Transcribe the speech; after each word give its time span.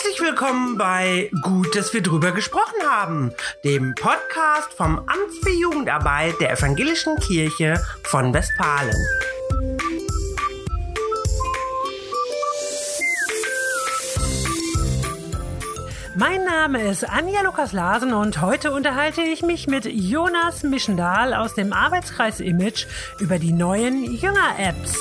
Herzlich 0.00 0.20
willkommen 0.20 0.78
bei 0.78 1.28
Gut, 1.42 1.74
dass 1.74 1.92
wir 1.92 2.00
drüber 2.00 2.30
gesprochen 2.30 2.88
haben, 2.88 3.32
dem 3.64 3.96
Podcast 3.96 4.72
vom 4.72 4.96
Amt 4.96 5.34
für 5.42 5.50
Jugendarbeit 5.50 6.40
der 6.40 6.52
Evangelischen 6.52 7.16
Kirche 7.16 7.82
von 8.04 8.32
Westfalen. 8.32 8.94
Mein 16.14 16.44
Name 16.44 16.88
ist 16.88 17.02
Anja 17.02 17.42
Lukas 17.42 17.72
Larsen 17.72 18.12
und 18.12 18.40
heute 18.40 18.70
unterhalte 18.70 19.22
ich 19.22 19.42
mich 19.42 19.66
mit 19.66 19.84
Jonas 19.84 20.62
Mischendahl 20.62 21.34
aus 21.34 21.54
dem 21.54 21.72
Arbeitskreis 21.72 22.38
Image 22.38 22.86
über 23.18 23.40
die 23.40 23.52
neuen 23.52 24.04
Jünger-Apps. 24.04 24.96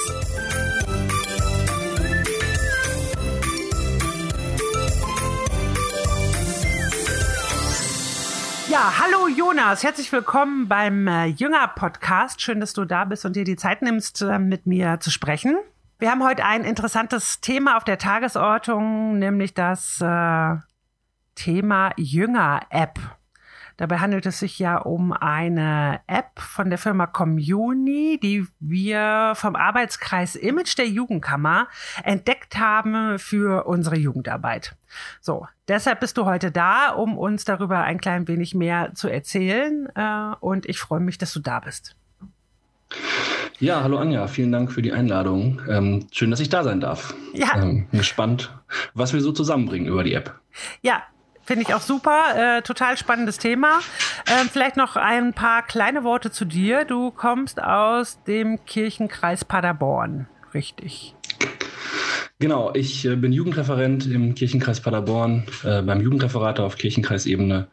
Ja, 8.70 9.00
hallo 9.00 9.30
Jonas, 9.30 9.84
herzlich 9.84 10.12
willkommen 10.12 10.68
beim 10.68 11.08
äh, 11.08 11.28
Jünger-Podcast. 11.28 12.42
Schön, 12.42 12.60
dass 12.60 12.74
du 12.74 12.84
da 12.84 13.06
bist 13.06 13.24
und 13.24 13.38
dir 13.38 13.46
die 13.46 13.56
Zeit 13.56 13.82
nimmst, 13.82 14.22
äh, 14.22 14.40
mit 14.40 14.66
mir 14.66 15.00
zu 15.00 15.10
sprechen. 15.10 15.58
Wir 16.00 16.12
haben 16.12 16.22
heute 16.22 16.44
ein 16.44 16.66
interessantes 16.66 17.40
Thema 17.40 17.78
auf 17.78 17.86
der 17.86 17.98
Tagesordnung, 17.98 19.20
nämlich 19.20 19.54
das 19.54 20.02
äh, 20.02 20.56
Thema 21.36 21.92
Jünger-App. 21.96 23.00
Dabei 23.78 24.00
handelt 24.00 24.26
es 24.26 24.40
sich 24.40 24.58
ja 24.58 24.78
um 24.78 25.14
eine 25.14 26.02
App 26.08 26.40
von 26.40 26.70
der 26.70 26.80
Firma 26.80 27.06
Communi, 27.06 28.20
die 28.22 28.48
wir 28.60 29.34
vom 29.36 29.56
Arbeitskreis 29.56 30.36
Image 30.36 30.78
der 30.80 30.88
Jugendkammer 30.88 31.68
entdeckt 32.04 32.58
haben 32.58 33.20
für 33.20 33.68
unsere 33.68 33.96
Jugendarbeit. 33.96 34.76
So, 35.22 35.48
deshalb 35.68 36.00
bist 36.00 36.18
du 36.18 36.26
heute 36.26 36.52
da, 36.52 36.90
um 36.90 37.20
uns 37.20 37.46
darüber 37.46 37.84
ein 37.84 38.00
klein 38.00 38.28
wenig 38.28 38.56
mehr 38.56 38.96
zu 38.96 39.10
erzählen. 39.10 39.88
Äh, 39.94 40.36
und 40.40 40.66
ich 40.66 40.80
freue 40.80 41.00
mich, 41.00 41.20
dass 41.20 41.32
du 41.34 41.40
da 41.40 41.60
bist. 41.60 41.96
Ja, 43.60 43.84
hallo 43.84 43.98
Anja, 43.98 44.28
vielen 44.28 44.52
Dank 44.52 44.72
für 44.72 44.82
die 44.82 44.94
Einladung. 44.94 45.62
Ähm, 45.70 46.08
schön, 46.12 46.32
dass 46.32 46.40
ich 46.40 46.50
da 46.50 46.64
sein 46.64 46.80
darf. 46.80 47.14
Ja. 47.34 47.62
Ähm, 47.62 47.88
gespannt, 47.92 48.56
was 48.96 49.14
wir 49.14 49.22
so 49.22 49.32
zusammenbringen 49.32 49.88
über 49.88 50.04
die 50.04 50.14
App. 50.14 50.40
Ja, 50.82 51.04
Finde 51.48 51.64
ich 51.64 51.74
auch 51.74 51.82
super. 51.82 52.58
Äh, 52.58 52.62
total 52.62 52.98
spannendes 52.98 53.38
Thema. 53.38 53.80
Ähm, 54.30 54.50
vielleicht 54.52 54.76
noch 54.76 54.98
ein 54.98 55.32
paar 55.32 55.66
kleine 55.66 56.04
Worte 56.04 56.30
zu 56.30 56.44
dir. 56.44 56.84
Du 56.84 57.10
kommst 57.10 57.64
aus 57.64 58.22
dem 58.26 58.66
Kirchenkreis 58.66 59.46
Paderborn, 59.46 60.28
richtig? 60.54 61.16
Genau, 62.40 62.74
ich 62.74 63.06
äh, 63.06 63.16
bin 63.16 63.32
Jugendreferent 63.32 64.06
im 64.08 64.36
Kirchenkreis 64.36 64.82
Paderborn, 64.82 65.46
äh, 65.64 65.82
beim 65.84 66.02
Jugendreferat 66.02 66.60
auf 66.60 66.78
Kirchenkreisebene. 66.78 67.68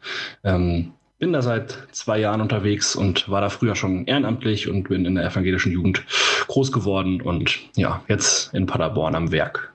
Ähm, 0.45 0.93
bin 1.19 1.33
da 1.33 1.41
seit 1.41 1.77
zwei 1.91 2.19
Jahren 2.19 2.39
unterwegs 2.39 2.95
und 2.95 3.27
war 3.27 3.41
da 3.41 3.49
früher 3.49 3.75
schon 3.75 4.05
ehrenamtlich 4.05 4.69
und 4.69 4.87
bin 4.87 5.05
in 5.05 5.15
der 5.15 5.25
evangelischen 5.25 5.73
Jugend 5.73 6.05
groß 6.47 6.71
geworden 6.71 7.21
und 7.21 7.59
ja, 7.75 8.01
jetzt 8.07 8.53
in 8.53 8.67
Paderborn 8.67 9.15
am 9.15 9.33
Werk. 9.33 9.74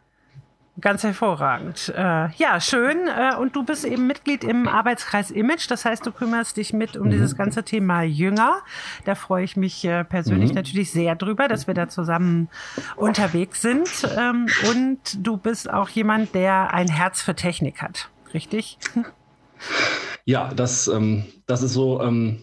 Ganz 0.78 1.02
hervorragend. 1.02 1.92
Äh, 1.96 2.28
ja, 2.36 2.60
schön. 2.60 3.08
Äh, 3.08 3.34
und 3.36 3.56
du 3.56 3.64
bist 3.64 3.84
eben 3.84 4.06
Mitglied 4.06 4.44
im 4.44 4.68
Arbeitskreis 4.68 5.30
Image. 5.30 5.70
Das 5.70 5.84
heißt, 5.84 6.06
du 6.06 6.12
kümmerst 6.12 6.56
dich 6.56 6.72
mit 6.72 6.96
um 6.96 7.08
mhm. 7.08 7.10
dieses 7.10 7.36
ganze 7.36 7.64
Thema 7.64 8.02
Jünger. 8.02 8.60
Da 9.04 9.14
freue 9.14 9.44
ich 9.44 9.56
mich 9.56 9.84
äh, 9.84 10.04
persönlich 10.04 10.50
mhm. 10.50 10.56
natürlich 10.56 10.92
sehr 10.92 11.16
drüber, 11.16 11.48
dass 11.48 11.66
wir 11.66 11.74
da 11.74 11.88
zusammen 11.88 12.48
unterwegs 12.96 13.60
sind. 13.60 13.88
Ähm, 14.16 14.46
und 14.70 15.26
du 15.26 15.36
bist 15.36 15.70
auch 15.70 15.88
jemand, 15.88 16.34
der 16.34 16.72
ein 16.72 16.88
Herz 16.88 17.20
für 17.20 17.34
Technik 17.34 17.82
hat. 17.82 18.08
Richtig? 18.32 18.78
Ja, 20.24 20.52
das, 20.54 20.88
ähm, 20.88 21.24
das 21.46 21.62
ist 21.62 21.72
so, 21.72 22.00
ähm, 22.00 22.42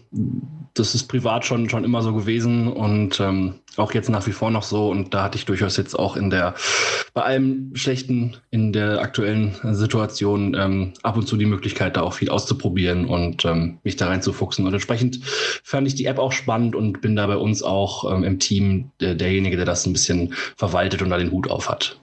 das 0.74 0.94
ist 0.94 1.04
privat 1.04 1.44
schon, 1.44 1.68
schon 1.68 1.84
immer 1.84 2.02
so 2.02 2.14
gewesen 2.14 2.68
und 2.68 3.20
ähm, 3.20 3.54
auch 3.76 3.92
jetzt 3.94 4.08
nach 4.08 4.26
wie 4.26 4.32
vor 4.32 4.50
noch 4.50 4.62
so. 4.62 4.88
Und 4.90 5.14
da 5.14 5.24
hatte 5.24 5.38
ich 5.38 5.44
durchaus 5.44 5.76
jetzt 5.76 5.98
auch 5.98 6.16
in 6.16 6.30
der, 6.30 6.54
bei 7.14 7.22
allem 7.22 7.74
Schlechten 7.74 8.36
in 8.50 8.72
der 8.72 9.00
aktuellen 9.00 9.56
Situation 9.74 10.54
ähm, 10.54 10.92
ab 11.02 11.16
und 11.16 11.26
zu 11.26 11.36
die 11.36 11.46
Möglichkeit, 11.46 11.96
da 11.96 12.02
auch 12.02 12.12
viel 12.12 12.30
auszuprobieren 12.30 13.06
und 13.06 13.44
ähm, 13.44 13.78
mich 13.84 13.96
da 13.96 14.08
reinzufuchsen. 14.08 14.66
Und 14.66 14.72
entsprechend 14.72 15.20
fand 15.24 15.86
ich 15.86 15.94
die 15.94 16.06
App 16.06 16.18
auch 16.18 16.32
spannend 16.32 16.74
und 16.74 17.00
bin 17.00 17.16
da 17.16 17.26
bei 17.26 17.36
uns 17.36 17.62
auch 17.62 18.12
ähm, 18.12 18.24
im 18.24 18.38
Team 18.38 18.90
der, 19.00 19.14
derjenige, 19.14 19.56
der 19.56 19.66
das 19.66 19.86
ein 19.86 19.92
bisschen 19.92 20.34
verwaltet 20.56 21.02
und 21.02 21.10
da 21.10 21.18
den 21.18 21.30
Hut 21.30 21.50
auf 21.50 21.68
hat. 21.68 21.98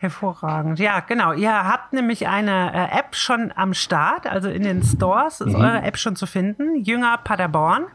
Hervorragend. 0.00 0.78
Ja, 0.78 1.00
genau. 1.00 1.32
Ihr 1.32 1.52
habt 1.52 1.92
nämlich 1.92 2.28
eine 2.28 2.72
äh, 2.72 2.98
App 2.98 3.16
schon 3.16 3.52
am 3.56 3.74
Start, 3.74 4.28
also 4.28 4.48
in 4.48 4.62
den 4.62 4.84
Stores 4.84 5.40
ist 5.40 5.54
mhm. 5.54 5.60
eure 5.60 5.82
App 5.82 5.98
schon 5.98 6.14
zu 6.14 6.26
finden. 6.26 6.76
Jünger 6.76 7.18
Paderborn. 7.18 7.86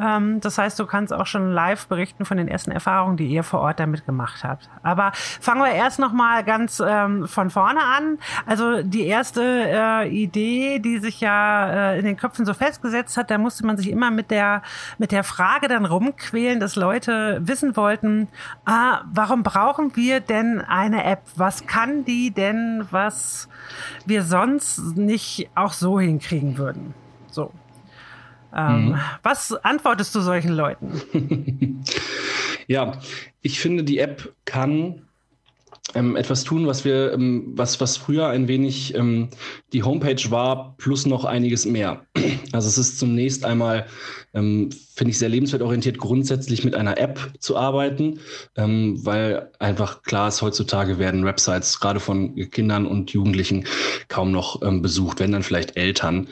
Ähm, 0.00 0.40
das 0.40 0.58
heißt, 0.58 0.78
du 0.78 0.86
kannst 0.86 1.12
auch 1.12 1.26
schon 1.26 1.52
live 1.52 1.86
berichten 1.86 2.24
von 2.24 2.36
den 2.36 2.48
ersten 2.48 2.70
Erfahrungen, 2.70 3.16
die 3.16 3.26
ihr 3.26 3.42
vor 3.42 3.60
Ort 3.60 3.80
damit 3.80 4.06
gemacht 4.06 4.44
habt. 4.44 4.68
Aber 4.82 5.12
fangen 5.14 5.62
wir 5.62 5.72
erst 5.72 5.98
noch 5.98 6.12
mal 6.12 6.44
ganz 6.44 6.82
ähm, 6.84 7.26
von 7.26 7.50
vorne 7.50 7.80
an. 7.82 8.18
Also 8.46 8.82
die 8.82 9.06
erste 9.06 9.42
äh, 9.42 10.08
Idee, 10.08 10.78
die 10.78 10.98
sich 10.98 11.20
ja 11.20 11.92
äh, 11.92 11.98
in 11.98 12.04
den 12.04 12.16
Köpfen 12.16 12.44
so 12.44 12.54
festgesetzt 12.54 13.16
hat, 13.16 13.30
da 13.30 13.38
musste 13.38 13.66
man 13.66 13.76
sich 13.76 13.90
immer 13.90 14.10
mit 14.10 14.30
der 14.30 14.62
mit 14.98 15.12
der 15.12 15.24
Frage 15.24 15.68
dann 15.68 15.84
rumquälen, 15.84 16.60
dass 16.60 16.76
Leute 16.76 17.40
wissen 17.42 17.76
wollten, 17.76 18.28
ah, 18.64 19.02
warum 19.12 19.42
brauchen 19.42 19.96
wir 19.96 20.20
denn 20.20 20.60
eine 20.60 21.04
App? 21.04 21.22
Was 21.36 21.66
kann 21.66 22.04
die 22.04 22.30
denn, 22.30 22.86
was 22.90 23.48
wir 24.04 24.22
sonst 24.22 24.96
nicht 24.96 25.50
auch 25.54 25.72
so 25.72 26.00
hinkriegen 26.00 26.58
würden? 26.58 26.94
So. 27.30 27.52
Ähm, 28.54 28.88
mhm. 28.88 29.00
Was 29.22 29.52
antwortest 29.52 30.14
du 30.14 30.20
solchen 30.20 30.52
Leuten? 30.52 31.84
ja, 32.66 32.92
ich 33.42 33.60
finde, 33.60 33.84
die 33.84 33.98
App 33.98 34.34
kann 34.44 35.06
ähm, 35.94 36.16
etwas 36.16 36.44
tun, 36.44 36.66
was 36.66 36.84
wir, 36.84 37.12
ähm, 37.12 37.52
was, 37.54 37.80
was 37.80 37.96
früher 37.96 38.28
ein 38.28 38.48
wenig 38.48 38.94
ähm, 38.94 39.28
die 39.72 39.82
Homepage 39.82 40.30
war, 40.30 40.74
plus 40.78 41.06
noch 41.06 41.24
einiges 41.24 41.64
mehr. 41.64 42.02
Also 42.52 42.68
es 42.68 42.78
ist 42.78 42.98
zunächst 42.98 43.44
einmal, 43.44 43.86
ähm, 44.32 44.70
finde 44.94 45.10
ich, 45.10 45.18
sehr 45.18 45.28
lebenswertorientiert, 45.28 45.98
grundsätzlich 45.98 46.64
mit 46.64 46.74
einer 46.74 46.96
App 46.96 47.32
zu 47.38 47.56
arbeiten, 47.56 48.20
ähm, 48.56 49.04
weil 49.04 49.50
einfach 49.58 50.02
klar 50.02 50.28
ist, 50.28 50.42
heutzutage 50.42 50.98
werden 50.98 51.24
Websites 51.24 51.80
gerade 51.80 52.00
von 52.00 52.34
Kindern 52.50 52.86
und 52.86 53.10
Jugendlichen 53.10 53.66
kaum 54.08 54.30
noch 54.32 54.62
ähm, 54.62 54.80
besucht, 54.80 55.20
wenn 55.20 55.32
dann 55.32 55.42
vielleicht 55.42 55.76
Eltern. 55.76 56.28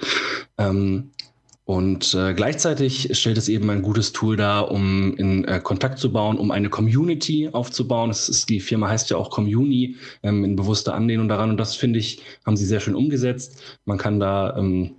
Und 1.66 2.12
äh, 2.12 2.34
gleichzeitig 2.34 3.16
stellt 3.18 3.38
es 3.38 3.48
eben 3.48 3.70
ein 3.70 3.80
gutes 3.80 4.12
Tool 4.12 4.36
dar, 4.36 4.70
um 4.70 5.16
in 5.16 5.44
äh, 5.44 5.60
Kontakt 5.60 5.98
zu 5.98 6.12
bauen, 6.12 6.36
um 6.36 6.50
eine 6.50 6.68
Community 6.68 7.48
aufzubauen. 7.50 8.10
Das 8.10 8.28
ist, 8.28 8.50
die 8.50 8.60
Firma 8.60 8.88
heißt 8.88 9.08
ja 9.08 9.16
auch 9.16 9.30
Communi 9.30 9.96
ähm, 10.22 10.44
in 10.44 10.56
bewusster 10.56 10.94
Anlehnung 10.94 11.26
daran. 11.26 11.48
Und 11.48 11.56
das 11.56 11.74
finde 11.74 11.98
ich, 11.98 12.20
haben 12.44 12.58
sie 12.58 12.66
sehr 12.66 12.80
schön 12.80 12.94
umgesetzt. 12.94 13.62
Man 13.86 13.96
kann 13.96 14.20
da 14.20 14.54
ähm, 14.58 14.96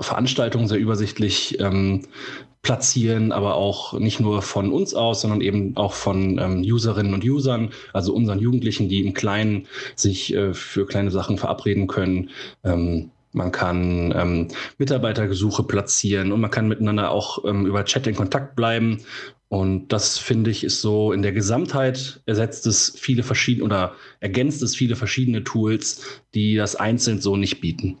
Veranstaltungen 0.00 0.68
sehr 0.68 0.78
übersichtlich 0.78 1.60
ähm, 1.60 2.06
platzieren, 2.62 3.30
aber 3.30 3.54
auch 3.56 3.92
nicht 3.92 4.20
nur 4.20 4.40
von 4.40 4.72
uns 4.72 4.94
aus, 4.94 5.20
sondern 5.20 5.42
eben 5.42 5.76
auch 5.76 5.92
von 5.92 6.38
ähm, 6.38 6.62
Userinnen 6.62 7.12
und 7.12 7.24
Usern, 7.24 7.70
also 7.92 8.14
unseren 8.14 8.40
Jugendlichen, 8.40 8.88
die 8.88 9.06
im 9.06 9.14
Kleinen 9.14 9.66
sich 9.94 10.34
äh, 10.34 10.54
für 10.54 10.86
kleine 10.86 11.10
Sachen 11.10 11.36
verabreden 11.36 11.86
können. 11.86 12.30
Ähm, 12.64 13.10
man 13.32 13.52
kann 13.52 14.12
ähm, 14.16 14.48
Mitarbeitergesuche 14.78 15.62
platzieren 15.62 16.32
und 16.32 16.40
man 16.40 16.50
kann 16.50 16.68
miteinander 16.68 17.10
auch 17.10 17.44
ähm, 17.44 17.66
über 17.66 17.84
Chat 17.84 18.06
in 18.06 18.16
Kontakt 18.16 18.56
bleiben. 18.56 19.02
Und 19.48 19.88
das 19.88 20.18
finde 20.18 20.50
ich 20.50 20.64
ist 20.64 20.82
so 20.82 21.12
in 21.12 21.22
der 21.22 21.32
Gesamtheit 21.32 22.20
ersetzt 22.26 22.66
es 22.66 22.94
viele 22.98 23.22
verschiedene 23.22 23.64
oder 23.64 23.94
ergänzt 24.20 24.62
es 24.62 24.76
viele 24.76 24.94
verschiedene 24.94 25.42
Tools, 25.42 26.22
die 26.34 26.54
das 26.54 26.76
einzeln 26.76 27.20
so 27.20 27.36
nicht 27.36 27.60
bieten. 27.60 27.98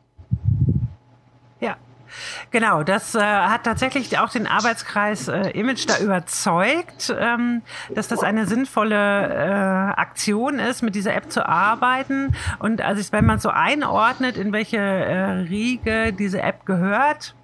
Genau, 2.50 2.82
das 2.82 3.14
äh, 3.14 3.20
hat 3.20 3.64
tatsächlich 3.64 4.18
auch 4.18 4.30
den 4.30 4.46
Arbeitskreis 4.46 5.28
äh, 5.28 5.50
Image 5.50 5.88
da 5.88 5.98
überzeugt, 5.98 7.14
ähm, 7.18 7.62
dass 7.94 8.08
das 8.08 8.22
eine 8.22 8.46
sinnvolle 8.46 8.96
äh, 8.96 10.00
Aktion 10.00 10.58
ist, 10.58 10.82
mit 10.82 10.94
dieser 10.94 11.14
App 11.14 11.30
zu 11.30 11.46
arbeiten. 11.46 12.34
Und 12.58 12.80
also 12.80 13.12
wenn 13.12 13.26
man 13.26 13.38
so 13.38 13.50
einordnet, 13.50 14.36
in 14.36 14.52
welche 14.52 14.78
äh, 14.78 15.30
Riege 15.48 16.12
diese 16.12 16.40
App 16.40 16.66
gehört, 16.66 17.34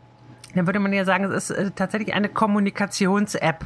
dann 0.55 0.67
würde 0.67 0.79
man 0.79 0.93
ja 0.93 1.05
sagen, 1.05 1.25
es 1.25 1.51
ist 1.51 1.57
äh, 1.57 1.71
tatsächlich 1.75 2.15
eine 2.15 2.29
Kommunikations-App. 2.29 3.65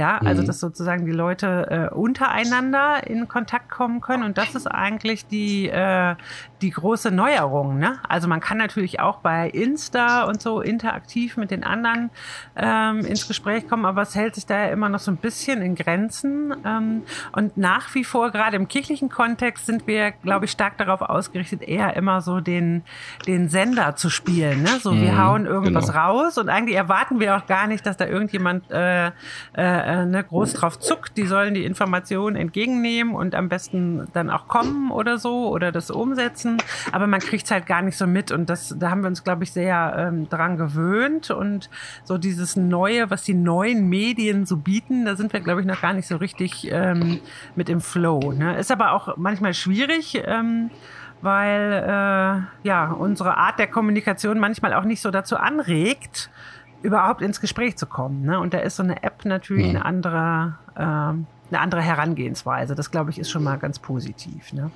Ja, 0.00 0.16
also 0.24 0.40
mhm. 0.40 0.46
dass 0.46 0.60
sozusagen 0.60 1.04
die 1.04 1.12
Leute 1.12 1.90
äh, 1.92 1.94
untereinander 1.94 3.06
in 3.06 3.28
Kontakt 3.28 3.68
kommen 3.68 4.00
können. 4.00 4.22
Und 4.22 4.38
das 4.38 4.54
ist 4.54 4.66
eigentlich 4.66 5.26
die, 5.26 5.68
äh, 5.68 6.14
die 6.62 6.70
große 6.70 7.10
Neuerung. 7.10 7.78
Ne? 7.78 7.98
Also 8.08 8.26
man 8.26 8.40
kann 8.40 8.56
natürlich 8.56 8.98
auch 8.98 9.18
bei 9.18 9.50
Insta 9.50 10.22
und 10.22 10.40
so 10.40 10.62
interaktiv 10.62 11.36
mit 11.36 11.50
den 11.50 11.64
anderen 11.64 12.08
ähm, 12.56 13.00
ins 13.00 13.28
Gespräch 13.28 13.68
kommen, 13.68 13.84
aber 13.84 14.00
es 14.00 14.14
hält 14.14 14.36
sich 14.36 14.46
da 14.46 14.64
ja 14.64 14.70
immer 14.70 14.88
noch 14.88 15.00
so 15.00 15.10
ein 15.10 15.18
bisschen 15.18 15.60
in 15.60 15.74
Grenzen. 15.74 16.54
Ähm, 16.64 17.02
und 17.32 17.58
nach 17.58 17.94
wie 17.94 18.04
vor, 18.04 18.30
gerade 18.30 18.56
im 18.56 18.68
kirchlichen 18.68 19.10
Kontext, 19.10 19.66
sind 19.66 19.86
wir, 19.86 20.12
glaube 20.12 20.46
ich, 20.46 20.50
stark 20.50 20.78
darauf 20.78 21.02
ausgerichtet, 21.02 21.60
eher 21.60 21.94
immer 21.94 22.22
so 22.22 22.40
den, 22.40 22.84
den 23.26 23.50
Sender 23.50 23.96
zu 23.96 24.08
spielen. 24.08 24.62
Ne? 24.62 24.78
So, 24.80 24.92
mhm, 24.92 25.02
wir 25.02 25.22
hauen 25.22 25.44
irgendwas 25.44 25.88
genau. 25.88 25.98
raus 25.98 26.38
und 26.38 26.48
eigentlich 26.48 26.76
erwarten 26.76 27.20
wir 27.20 27.36
auch 27.36 27.44
gar 27.44 27.66
nicht, 27.66 27.84
dass 27.84 27.98
da 27.98 28.06
irgendjemand 28.06 28.70
äh, 28.70 29.08
äh, 29.08 29.89
äh, 29.90 30.06
ne, 30.06 30.22
groß 30.22 30.52
drauf 30.52 30.78
zuckt. 30.78 31.16
Die 31.16 31.26
sollen 31.26 31.54
die 31.54 31.64
Informationen 31.64 32.36
entgegennehmen 32.36 33.14
und 33.14 33.34
am 33.34 33.48
besten 33.48 34.06
dann 34.12 34.30
auch 34.30 34.46
kommen 34.46 34.90
oder 34.92 35.18
so 35.18 35.48
oder 35.48 35.72
das 35.72 35.90
umsetzen. 35.90 36.58
Aber 36.92 37.06
man 37.06 37.20
kriegt 37.20 37.44
es 37.44 37.50
halt 37.50 37.66
gar 37.66 37.82
nicht 37.82 37.96
so 37.96 38.06
mit 38.06 38.30
und 38.30 38.48
das, 38.48 38.76
da 38.78 38.90
haben 38.90 39.02
wir 39.02 39.08
uns, 39.08 39.24
glaube 39.24 39.44
ich, 39.44 39.52
sehr 39.52 39.94
ähm, 39.96 40.28
dran 40.28 40.56
gewöhnt 40.56 41.30
und 41.30 41.70
so 42.04 42.18
dieses 42.18 42.56
Neue, 42.56 43.10
was 43.10 43.24
die 43.24 43.34
neuen 43.34 43.88
Medien 43.88 44.46
so 44.46 44.56
bieten, 44.56 45.04
da 45.04 45.16
sind 45.16 45.32
wir, 45.32 45.40
glaube 45.40 45.60
ich, 45.60 45.66
noch 45.66 45.80
gar 45.80 45.92
nicht 45.92 46.06
so 46.06 46.16
richtig 46.16 46.70
ähm, 46.70 47.20
mit 47.56 47.68
im 47.68 47.80
Flow. 47.80 48.32
Ne? 48.32 48.58
Ist 48.58 48.70
aber 48.70 48.92
auch 48.92 49.16
manchmal 49.16 49.54
schwierig. 49.54 50.22
Ähm, 50.24 50.70
weil 51.22 51.72
äh, 51.72 52.66
ja 52.66 52.92
unsere 52.92 53.36
Art 53.36 53.58
der 53.58 53.66
Kommunikation 53.66 54.38
manchmal 54.38 54.72
auch 54.72 54.84
nicht 54.84 55.02
so 55.02 55.10
dazu 55.10 55.36
anregt, 55.36 56.30
überhaupt 56.82 57.22
ins 57.22 57.40
Gespräch 57.40 57.76
zu 57.76 57.86
kommen. 57.86 58.22
Ne? 58.22 58.38
Und 58.40 58.54
da 58.54 58.58
ist 58.58 58.76
so 58.76 58.82
eine 58.82 59.02
App 59.02 59.24
natürlich 59.24 59.68
mhm. 59.68 59.76
eine 59.76 59.84
andere, 59.84 60.54
ähm, 60.76 61.26
eine 61.50 61.60
andere 61.60 61.82
Herangehensweise. 61.82 62.74
Das 62.74 62.90
glaube 62.90 63.10
ich 63.10 63.18
ist 63.18 63.30
schon 63.30 63.42
mal 63.42 63.56
ganz 63.56 63.78
positiv. 63.78 64.52
Ne? 64.52 64.70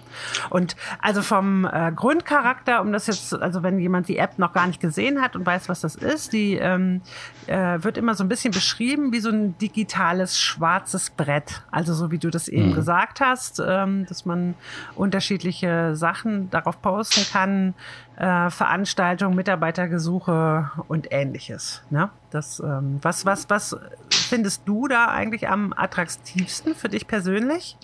Und 0.50 0.76
also 1.00 1.22
vom 1.22 1.64
äh, 1.64 1.92
Grundcharakter, 1.92 2.80
um 2.80 2.92
das 2.92 3.06
jetzt, 3.06 3.32
also 3.34 3.62
wenn 3.62 3.78
jemand 3.78 4.08
die 4.08 4.18
App 4.18 4.38
noch 4.38 4.52
gar 4.52 4.66
nicht 4.66 4.80
gesehen 4.80 5.22
hat 5.22 5.36
und 5.36 5.46
weiß, 5.46 5.68
was 5.68 5.80
das 5.80 5.94
ist, 5.94 6.32
die 6.32 6.54
ähm, 6.54 7.00
äh, 7.46 7.82
wird 7.82 7.96
immer 7.96 8.14
so 8.14 8.24
ein 8.24 8.28
bisschen 8.28 8.52
beschrieben 8.52 9.12
wie 9.12 9.20
so 9.20 9.30
ein 9.30 9.56
digitales 9.58 10.38
schwarzes 10.38 11.10
Brett. 11.10 11.62
Also 11.70 11.94
so 11.94 12.10
wie 12.10 12.18
du 12.18 12.30
das 12.30 12.48
eben 12.48 12.70
mhm. 12.70 12.74
gesagt 12.74 13.20
hast, 13.20 13.62
ähm, 13.64 14.04
dass 14.06 14.26
man 14.26 14.54
unterschiedliche 14.94 15.94
Sachen 15.96 16.50
darauf 16.50 16.82
posten 16.82 17.24
kann, 17.32 17.74
äh, 18.16 18.50
Veranstaltungen, 18.50 19.34
Mitarbeitergesuche 19.36 20.70
und 20.88 21.08
ähnliches. 21.10 21.82
Ne? 21.90 22.10
Das, 22.30 22.60
ähm, 22.60 22.98
was, 23.02 23.26
was, 23.26 23.50
was 23.50 23.76
findest 24.10 24.62
du 24.66 24.88
da 24.88 25.06
eigentlich 25.08 25.48
am 25.48 25.72
attraktivsten 25.76 26.74
für 26.74 26.88
dich 26.88 27.06
persönlich? 27.06 27.76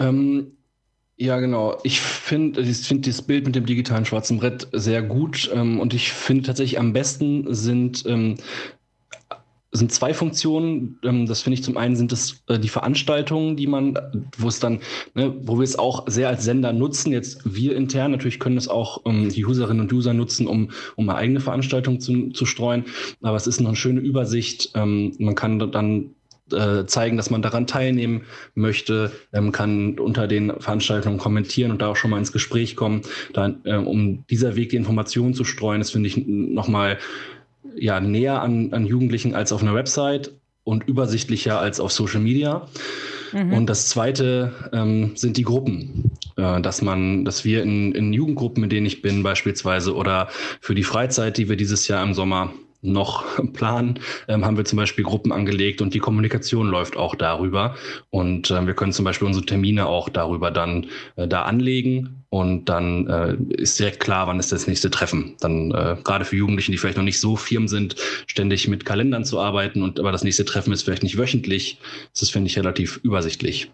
Ähm, 0.00 0.56
ja, 1.16 1.38
genau. 1.38 1.78
Ich 1.84 2.00
finde 2.00 2.60
ich 2.60 2.78
find 2.78 3.06
dieses 3.06 3.22
Bild 3.22 3.46
mit 3.46 3.54
dem 3.54 3.66
digitalen 3.66 4.04
schwarzen 4.04 4.38
Brett 4.38 4.66
sehr 4.72 5.02
gut. 5.02 5.48
Ähm, 5.54 5.78
und 5.78 5.94
ich 5.94 6.12
finde 6.12 6.44
tatsächlich 6.44 6.78
am 6.80 6.92
besten 6.92 7.54
sind 7.54 8.04
ähm, 8.06 8.36
sind 9.74 9.92
zwei 9.92 10.14
Funktionen. 10.14 10.98
Ähm, 11.02 11.26
das 11.26 11.42
finde 11.42 11.54
ich 11.54 11.64
zum 11.64 11.76
einen 11.76 11.96
sind 11.96 12.12
es 12.12 12.42
äh, 12.48 12.58
die 12.58 12.68
Veranstaltungen, 12.68 13.56
die 13.56 13.66
man, 13.66 13.98
wo 14.38 14.48
es 14.48 14.60
dann, 14.60 14.80
ne, 15.14 15.34
wo 15.42 15.58
wir 15.58 15.64
es 15.64 15.78
auch 15.78 16.08
sehr 16.08 16.28
als 16.28 16.44
Sender 16.44 16.72
nutzen. 16.72 17.12
Jetzt 17.12 17.40
wir 17.44 17.76
intern 17.76 18.12
natürlich 18.12 18.40
können 18.40 18.56
es 18.56 18.68
auch 18.68 19.02
ähm, 19.04 19.28
die 19.28 19.44
Userinnen 19.44 19.82
und 19.82 19.92
User 19.92 20.14
nutzen, 20.14 20.46
um 20.46 20.70
um 20.96 21.08
eine 21.08 21.18
eigene 21.18 21.40
Veranstaltung 21.40 22.00
zu, 22.00 22.30
zu 22.30 22.46
streuen. 22.46 22.84
Aber 23.22 23.36
es 23.36 23.46
ist 23.46 23.60
noch 23.60 23.68
eine 23.68 23.76
schöne 23.76 24.00
Übersicht. 24.00 24.70
Ähm, 24.74 25.12
man 25.18 25.34
kann 25.34 25.58
dann 25.58 26.14
äh, 26.52 26.84
zeigen, 26.86 27.16
dass 27.16 27.30
man 27.30 27.42
daran 27.42 27.66
teilnehmen 27.66 28.24
möchte, 28.54 29.12
kann 29.52 29.98
unter 29.98 30.28
den 30.28 30.52
Veranstaltungen 30.60 31.18
kommentieren 31.18 31.70
und 31.70 31.80
da 31.80 31.88
auch 31.88 31.96
schon 31.96 32.10
mal 32.10 32.18
ins 32.18 32.32
Gespräch 32.32 32.76
kommen. 32.76 33.02
Da, 33.32 33.54
äh, 33.64 33.76
um 33.76 34.26
dieser 34.28 34.54
Weg 34.54 34.68
die 34.68 34.76
Informationen 34.76 35.32
zu 35.32 35.44
streuen, 35.44 35.80
das 35.80 35.90
finde 35.90 36.08
ich 36.08 36.22
nochmal 36.26 36.98
ja, 37.76 38.00
näher 38.00 38.42
an, 38.42 38.72
an 38.72 38.86
Jugendlichen 38.86 39.34
als 39.34 39.52
auf 39.52 39.62
einer 39.62 39.74
Website 39.74 40.32
und 40.64 40.88
übersichtlicher 40.88 41.60
als 41.60 41.80
auf 41.80 41.92
Social 41.92 42.20
Media. 42.20 42.68
Mhm. 43.32 43.52
Und 43.52 43.66
das 43.66 43.88
zweite 43.88 44.52
ähm, 44.72 45.12
sind 45.16 45.36
die 45.36 45.42
Gruppen, 45.42 46.12
äh, 46.36 46.60
dass 46.60 46.82
man, 46.82 47.24
dass 47.24 47.44
wir 47.44 47.62
in, 47.62 47.92
in 47.92 48.12
Jugendgruppen, 48.12 48.64
in 48.64 48.70
denen 48.70 48.86
ich 48.86 49.02
bin 49.02 49.22
beispielsweise, 49.22 49.94
oder 49.94 50.28
für 50.60 50.74
die 50.74 50.84
Freizeit, 50.84 51.36
die 51.36 51.48
wir 51.48 51.56
dieses 51.56 51.88
Jahr 51.88 52.02
im 52.02 52.14
Sommer 52.14 52.52
noch 52.84 53.24
planen, 53.52 53.98
ähm, 54.28 54.44
haben 54.44 54.56
wir 54.56 54.64
zum 54.64 54.76
Beispiel 54.76 55.04
Gruppen 55.04 55.32
angelegt 55.32 55.82
und 55.82 55.94
die 55.94 55.98
Kommunikation 55.98 56.68
läuft 56.68 56.96
auch 56.96 57.14
darüber. 57.14 57.74
Und 58.10 58.50
äh, 58.50 58.66
wir 58.66 58.74
können 58.74 58.92
zum 58.92 59.04
Beispiel 59.04 59.26
unsere 59.26 59.46
Termine 59.46 59.86
auch 59.86 60.08
darüber 60.08 60.50
dann 60.50 60.86
äh, 61.16 61.26
da 61.26 61.42
anlegen 61.42 62.24
und 62.30 62.68
dann 62.68 63.06
äh, 63.06 63.36
ist 63.54 63.78
direkt 63.78 64.00
klar, 64.00 64.26
wann 64.26 64.38
ist 64.38 64.52
das 64.52 64.66
nächste 64.66 64.90
Treffen. 64.90 65.34
Dann 65.40 65.70
äh, 65.70 65.96
gerade 66.02 66.24
für 66.24 66.36
Jugendliche, 66.36 66.72
die 66.72 66.78
vielleicht 66.78 66.98
noch 66.98 67.04
nicht 67.04 67.20
so 67.20 67.36
firm 67.36 67.68
sind, 67.68 67.96
ständig 68.26 68.68
mit 68.68 68.84
Kalendern 68.84 69.24
zu 69.24 69.40
arbeiten 69.40 69.82
und 69.82 69.98
aber 69.98 70.12
das 70.12 70.24
nächste 70.24 70.44
Treffen 70.44 70.72
ist 70.72 70.82
vielleicht 70.82 71.02
nicht 71.02 71.16
wöchentlich. 71.16 71.78
Das 72.12 72.22
ist, 72.22 72.30
finde 72.30 72.48
ich, 72.48 72.58
relativ 72.58 72.98
übersichtlich. 73.02 73.70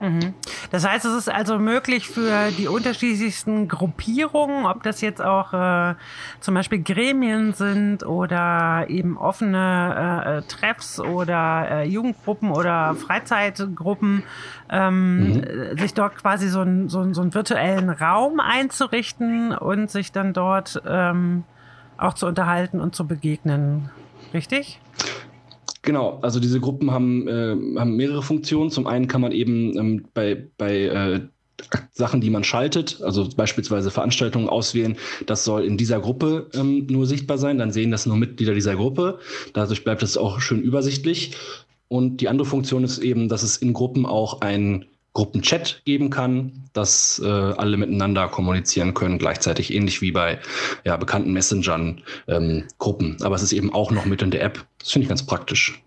Mhm. 0.00 0.34
Das 0.70 0.86
heißt, 0.86 1.04
es 1.04 1.14
ist 1.14 1.28
also 1.28 1.58
möglich 1.58 2.08
für 2.08 2.50
die 2.56 2.68
unterschiedlichsten 2.68 3.66
Gruppierungen, 3.66 4.64
ob 4.66 4.82
das 4.82 5.00
jetzt 5.00 5.20
auch 5.20 5.52
äh, 5.52 5.94
zum 6.40 6.54
Beispiel 6.54 6.82
Gremien 6.82 7.52
sind 7.52 8.04
oder 8.06 8.86
eben 8.88 9.18
offene 9.18 10.24
äh, 10.24 10.38
äh 10.38 10.42
Treffs 10.42 11.00
oder 11.00 11.68
äh, 11.70 11.88
Jugendgruppen 11.88 12.50
oder 12.50 12.94
Freizeitgruppen, 12.94 14.22
ähm, 14.70 15.18
mhm. 15.18 15.78
sich 15.78 15.94
dort 15.94 16.16
quasi 16.16 16.48
so, 16.48 16.62
ein, 16.62 16.88
so, 16.88 17.12
so 17.12 17.22
einen 17.22 17.34
virtuellen 17.34 17.90
Raum 17.90 18.40
einzurichten 18.40 19.52
und 19.52 19.90
sich 19.90 20.12
dann 20.12 20.32
dort 20.32 20.80
ähm, 20.86 21.44
auch 21.96 22.14
zu 22.14 22.26
unterhalten 22.26 22.80
und 22.80 22.94
zu 22.94 23.06
begegnen. 23.06 23.90
Richtig? 24.32 24.80
Genau, 25.88 26.18
also 26.20 26.38
diese 26.38 26.60
Gruppen 26.60 26.90
haben, 26.90 27.26
äh, 27.28 27.56
haben 27.78 27.96
mehrere 27.96 28.22
Funktionen. 28.22 28.70
Zum 28.70 28.86
einen 28.86 29.08
kann 29.08 29.22
man 29.22 29.32
eben 29.32 29.74
ähm, 29.78 30.04
bei, 30.12 30.46
bei 30.58 30.82
äh, 30.82 31.20
Sachen, 31.92 32.20
die 32.20 32.28
man 32.28 32.44
schaltet, 32.44 33.00
also 33.02 33.26
beispielsweise 33.34 33.90
Veranstaltungen 33.90 34.50
auswählen, 34.50 34.98
das 35.24 35.44
soll 35.44 35.64
in 35.64 35.78
dieser 35.78 35.98
Gruppe 36.00 36.50
ähm, 36.52 36.86
nur 36.90 37.06
sichtbar 37.06 37.38
sein, 37.38 37.56
dann 37.56 37.72
sehen 37.72 37.90
das 37.90 38.04
nur 38.04 38.18
Mitglieder 38.18 38.52
dieser 38.52 38.76
Gruppe. 38.76 39.18
Dadurch 39.54 39.82
bleibt 39.82 40.02
es 40.02 40.18
auch 40.18 40.42
schön 40.42 40.60
übersichtlich. 40.60 41.38
Und 41.88 42.20
die 42.20 42.28
andere 42.28 42.46
Funktion 42.46 42.84
ist 42.84 42.98
eben, 42.98 43.30
dass 43.30 43.42
es 43.42 43.56
in 43.56 43.72
Gruppen 43.72 44.04
auch 44.04 44.42
ein 44.42 44.84
Gruppenchat 45.18 45.82
geben 45.84 46.10
kann, 46.10 46.70
dass 46.74 47.20
äh, 47.24 47.26
alle 47.26 47.76
miteinander 47.76 48.28
kommunizieren 48.28 48.94
können, 48.94 49.18
gleichzeitig 49.18 49.74
ähnlich 49.74 50.00
wie 50.00 50.12
bei 50.12 50.38
ja, 50.84 50.96
bekannten 50.96 51.32
Messengern 51.32 52.02
ähm, 52.28 52.68
Gruppen. 52.78 53.16
Aber 53.22 53.34
es 53.34 53.42
ist 53.42 53.52
eben 53.52 53.72
auch 53.74 53.90
noch 53.90 54.04
mit 54.04 54.22
in 54.22 54.30
der 54.30 54.44
App. 54.44 54.64
Das 54.78 54.92
finde 54.92 55.06
ich 55.06 55.08
ganz 55.08 55.26
praktisch. 55.26 55.82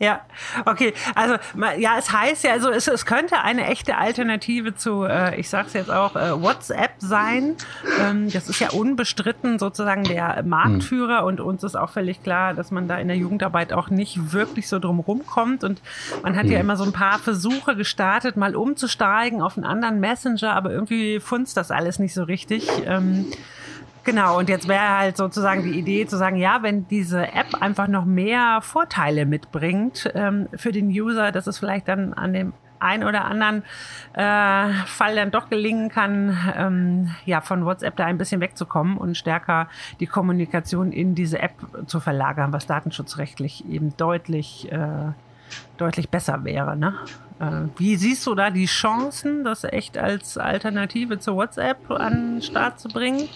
Ja, 0.00 0.22
okay. 0.64 0.94
Also 1.14 1.34
ja, 1.76 1.98
es 1.98 2.10
heißt 2.10 2.44
ja, 2.44 2.52
also 2.52 2.70
es, 2.70 2.88
es 2.88 3.04
könnte 3.04 3.42
eine 3.42 3.66
echte 3.66 3.98
Alternative 3.98 4.74
zu, 4.74 5.04
äh, 5.04 5.38
ich 5.38 5.50
sag's 5.50 5.74
jetzt 5.74 5.90
auch, 5.90 6.16
äh, 6.16 6.40
WhatsApp 6.40 6.92
sein. 6.96 7.56
Ähm, 8.00 8.30
das 8.30 8.48
ist 8.48 8.60
ja 8.60 8.70
unbestritten 8.70 9.58
sozusagen 9.58 10.04
der 10.04 10.42
Marktführer 10.42 11.20
mhm. 11.20 11.26
und 11.26 11.40
uns 11.40 11.62
ist 11.64 11.76
auch 11.76 11.90
völlig 11.90 12.22
klar, 12.22 12.54
dass 12.54 12.70
man 12.70 12.88
da 12.88 12.96
in 12.96 13.08
der 13.08 13.18
Jugendarbeit 13.18 13.74
auch 13.74 13.90
nicht 13.90 14.32
wirklich 14.32 14.68
so 14.68 14.78
drum 14.78 15.00
rumkommt. 15.00 15.64
Und 15.64 15.82
man 16.22 16.34
hat 16.34 16.46
mhm. 16.46 16.52
ja 16.52 16.60
immer 16.60 16.78
so 16.78 16.84
ein 16.84 16.92
paar 16.92 17.18
Versuche 17.18 17.76
gestartet, 17.76 18.38
mal 18.38 18.56
umzusteigen 18.56 19.42
auf 19.42 19.58
einen 19.58 19.66
anderen 19.66 20.00
Messenger, 20.00 20.54
aber 20.54 20.70
irgendwie 20.70 21.20
funzt 21.20 21.58
das 21.58 21.70
alles 21.70 21.98
nicht 21.98 22.14
so 22.14 22.22
richtig. 22.22 22.66
Ähm, 22.86 23.26
Genau, 24.04 24.38
und 24.38 24.48
jetzt 24.48 24.66
wäre 24.66 24.98
halt 24.98 25.16
sozusagen 25.16 25.62
die 25.62 25.78
Idee 25.78 26.06
zu 26.06 26.16
sagen, 26.16 26.36
ja, 26.36 26.62
wenn 26.62 26.88
diese 26.88 27.32
App 27.32 27.60
einfach 27.60 27.86
noch 27.86 28.04
mehr 28.04 28.60
Vorteile 28.62 29.26
mitbringt 29.26 30.10
ähm, 30.14 30.48
für 30.54 30.72
den 30.72 30.88
User, 30.88 31.32
dass 31.32 31.46
es 31.46 31.58
vielleicht 31.58 31.88
dann 31.88 32.14
an 32.14 32.32
dem 32.32 32.52
ein 32.80 33.04
oder 33.04 33.26
anderen 33.26 33.62
äh, 34.14 34.72
Fall 34.86 35.14
dann 35.14 35.30
doch 35.30 35.50
gelingen 35.50 35.90
kann, 35.90 36.36
ähm, 36.56 37.10
ja, 37.26 37.40
von 37.40 37.64
WhatsApp 37.64 37.96
da 37.96 38.06
ein 38.06 38.18
bisschen 38.18 38.40
wegzukommen 38.40 38.96
und 38.96 39.16
stärker 39.16 39.68
die 40.00 40.06
Kommunikation 40.06 40.90
in 40.90 41.14
diese 41.14 41.40
App 41.40 41.52
zu 41.86 42.00
verlagern, 42.00 42.52
was 42.52 42.66
datenschutzrechtlich 42.66 43.68
eben 43.68 43.94
deutlich, 43.96 44.72
äh, 44.72 45.12
deutlich 45.76 46.08
besser 46.08 46.44
wäre. 46.44 46.76
Ne? 46.76 46.94
Äh, 47.38 47.68
wie 47.76 47.96
siehst 47.96 48.26
du 48.26 48.34
da 48.34 48.50
die 48.50 48.66
Chancen, 48.66 49.44
das 49.44 49.64
echt 49.64 49.98
als 49.98 50.38
Alternative 50.38 51.18
zu 51.18 51.36
WhatsApp 51.36 51.90
an 51.90 52.36
den 52.36 52.42
Start 52.42 52.80
zu 52.80 52.88
bringen? 52.88 53.28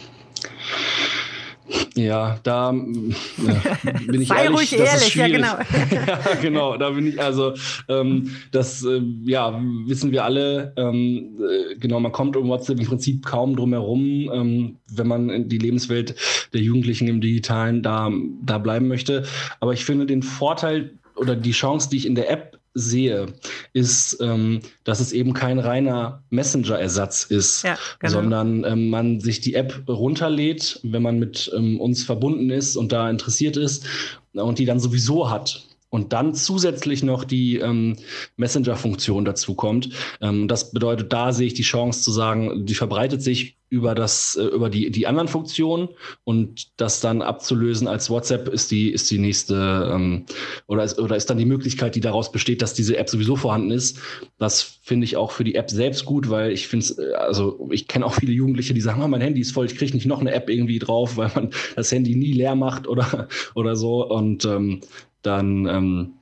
Ja, 1.94 2.38
da 2.42 2.72
ja, 2.72 2.72
bin 4.06 4.20
ich 4.20 4.28
Sei 4.28 4.44
ehrlich, 4.44 4.58
ruhig 4.58 4.78
ehrlich, 4.78 5.14
ja 5.14 5.28
genau. 5.28 5.56
ja, 5.92 6.34
genau, 6.40 6.76
da 6.76 6.90
bin 6.90 7.06
ich, 7.06 7.20
also 7.20 7.54
ähm, 7.88 8.30
das, 8.50 8.84
äh, 8.84 9.00
ja, 9.24 9.60
wissen 9.86 10.10
wir 10.10 10.24
alle, 10.24 10.72
ähm, 10.76 11.38
äh, 11.40 11.76
genau, 11.76 12.00
man 12.00 12.12
kommt 12.12 12.36
um 12.36 12.48
WhatsApp 12.48 12.80
im 12.80 12.86
Prinzip 12.86 13.24
kaum 13.24 13.56
drum 13.56 13.72
herum, 13.72 14.30
ähm, 14.32 14.76
wenn 14.92 15.06
man 15.06 15.30
in 15.30 15.48
die 15.48 15.58
Lebenswelt 15.58 16.16
der 16.52 16.60
Jugendlichen 16.60 17.08
im 17.08 17.20
Digitalen 17.20 17.82
da, 17.82 18.10
da 18.42 18.58
bleiben 18.58 18.88
möchte. 18.88 19.24
Aber 19.60 19.72
ich 19.72 19.84
finde 19.84 20.06
den 20.06 20.22
Vorteil 20.22 20.98
oder 21.16 21.36
die 21.36 21.52
Chance, 21.52 21.88
die 21.90 21.96
ich 21.96 22.06
in 22.06 22.14
der 22.14 22.30
App 22.30 22.58
sehe, 22.75 23.26
ist, 23.73 24.19
ähm, 24.21 24.61
dass 24.83 25.00
es 25.00 25.12
eben 25.12 25.33
kein 25.33 25.59
reiner 25.59 26.23
Messenger-Ersatz 26.31 27.25
ist, 27.25 27.62
ja, 27.62 27.78
genau. 28.00 28.12
sondern 28.12 28.64
ähm, 28.64 28.90
man 28.90 29.21
sich 29.21 29.40
die 29.40 29.54
App 29.54 29.85
runterlädt, 29.88 30.81
wenn 30.83 31.02
man 31.02 31.19
mit 31.19 31.50
ähm, 31.57 31.81
uns 31.81 32.04
verbunden 32.04 32.50
ist 32.50 32.76
und 32.76 32.93
da 32.93 33.09
interessiert 33.09 33.57
ist 33.57 33.87
und 34.33 34.59
die 34.59 34.64
dann 34.64 34.81
sowieso 34.81 35.31
hat 35.31 35.64
und 35.94 36.12
dann 36.12 36.34
zusätzlich 36.34 37.04
noch 37.04 37.22
die 37.22 37.58
ähm, 37.58 37.94
Messenger-Funktion 38.36 39.24
dazu 39.24 39.54
kommt. 39.54 39.90
Ähm, 40.20 40.48
das 40.48 40.72
bedeutet, 40.72 41.12
da 41.12 41.32
sehe 41.32 41.46
ich 41.46 41.54
die 41.54 41.62
Chance 41.62 42.02
zu 42.02 42.10
sagen, 42.10 42.66
die 42.66 42.74
verbreitet 42.74 43.22
sich 43.22 43.58
über 43.68 43.94
das, 43.94 44.34
äh, 44.34 44.42
über 44.42 44.70
die, 44.70 44.90
die 44.90 45.06
anderen 45.06 45.28
Funktionen 45.28 45.88
und 46.24 46.80
das 46.80 47.00
dann 47.00 47.22
abzulösen 47.22 47.86
als 47.86 48.10
WhatsApp 48.10 48.48
ist 48.48 48.72
die, 48.72 48.90
ist 48.90 49.08
die 49.08 49.18
nächste, 49.18 49.88
ähm, 49.94 50.26
oder, 50.66 50.82
ist, 50.82 50.98
oder 50.98 51.14
ist 51.14 51.30
dann 51.30 51.38
die 51.38 51.44
Möglichkeit, 51.44 51.94
die 51.94 52.00
daraus 52.00 52.32
besteht, 52.32 52.60
dass 52.60 52.74
diese 52.74 52.96
App 52.96 53.08
sowieso 53.08 53.36
vorhanden 53.36 53.70
ist. 53.70 54.00
Das 54.36 54.62
finde 54.62 55.04
ich 55.04 55.16
auch 55.16 55.30
für 55.30 55.44
die 55.44 55.54
App 55.54 55.70
selbst 55.70 56.04
gut, 56.06 56.28
weil 56.28 56.50
ich 56.50 56.66
finde 56.66 56.86
es, 56.86 56.98
äh, 56.98 57.12
also 57.12 57.68
ich 57.70 57.86
kenne 57.86 58.04
auch 58.04 58.14
viele 58.14 58.32
Jugendliche, 58.32 58.74
die 58.74 58.80
sagen, 58.80 59.00
oh, 59.00 59.06
mein 59.06 59.20
Handy 59.20 59.42
ist 59.42 59.52
voll, 59.52 59.66
ich 59.66 59.76
kriege 59.76 59.94
nicht 59.94 60.06
noch 60.06 60.20
eine 60.20 60.34
App 60.34 60.50
irgendwie 60.50 60.80
drauf, 60.80 61.16
weil 61.16 61.30
man 61.36 61.50
das 61.76 61.92
Handy 61.92 62.16
nie 62.16 62.32
leer 62.32 62.56
macht 62.56 62.88
oder, 62.88 63.28
oder 63.54 63.76
so. 63.76 64.04
Und 64.04 64.44
ähm, 64.44 64.80
dann 65.26 65.66
ähm, 65.66 66.14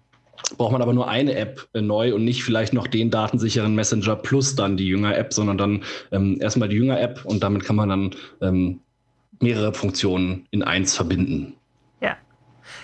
braucht 0.56 0.72
man 0.72 0.82
aber 0.82 0.92
nur 0.92 1.08
eine 1.08 1.34
App 1.34 1.68
äh, 1.74 1.80
neu 1.80 2.14
und 2.14 2.24
nicht 2.24 2.44
vielleicht 2.44 2.72
noch 2.72 2.86
den 2.86 3.10
datensicheren 3.10 3.74
Messenger 3.74 4.16
plus 4.16 4.54
dann 4.54 4.76
die 4.76 4.86
Jünger-App, 4.86 5.32
sondern 5.32 5.58
dann 5.58 5.84
ähm, 6.10 6.38
erstmal 6.40 6.68
die 6.68 6.76
Jünger-App 6.76 7.24
und 7.24 7.42
damit 7.42 7.64
kann 7.64 7.76
man 7.76 7.88
dann 7.88 8.10
ähm, 8.40 8.80
mehrere 9.40 9.74
Funktionen 9.74 10.46
in 10.50 10.62
eins 10.62 10.94
verbinden. 10.94 11.54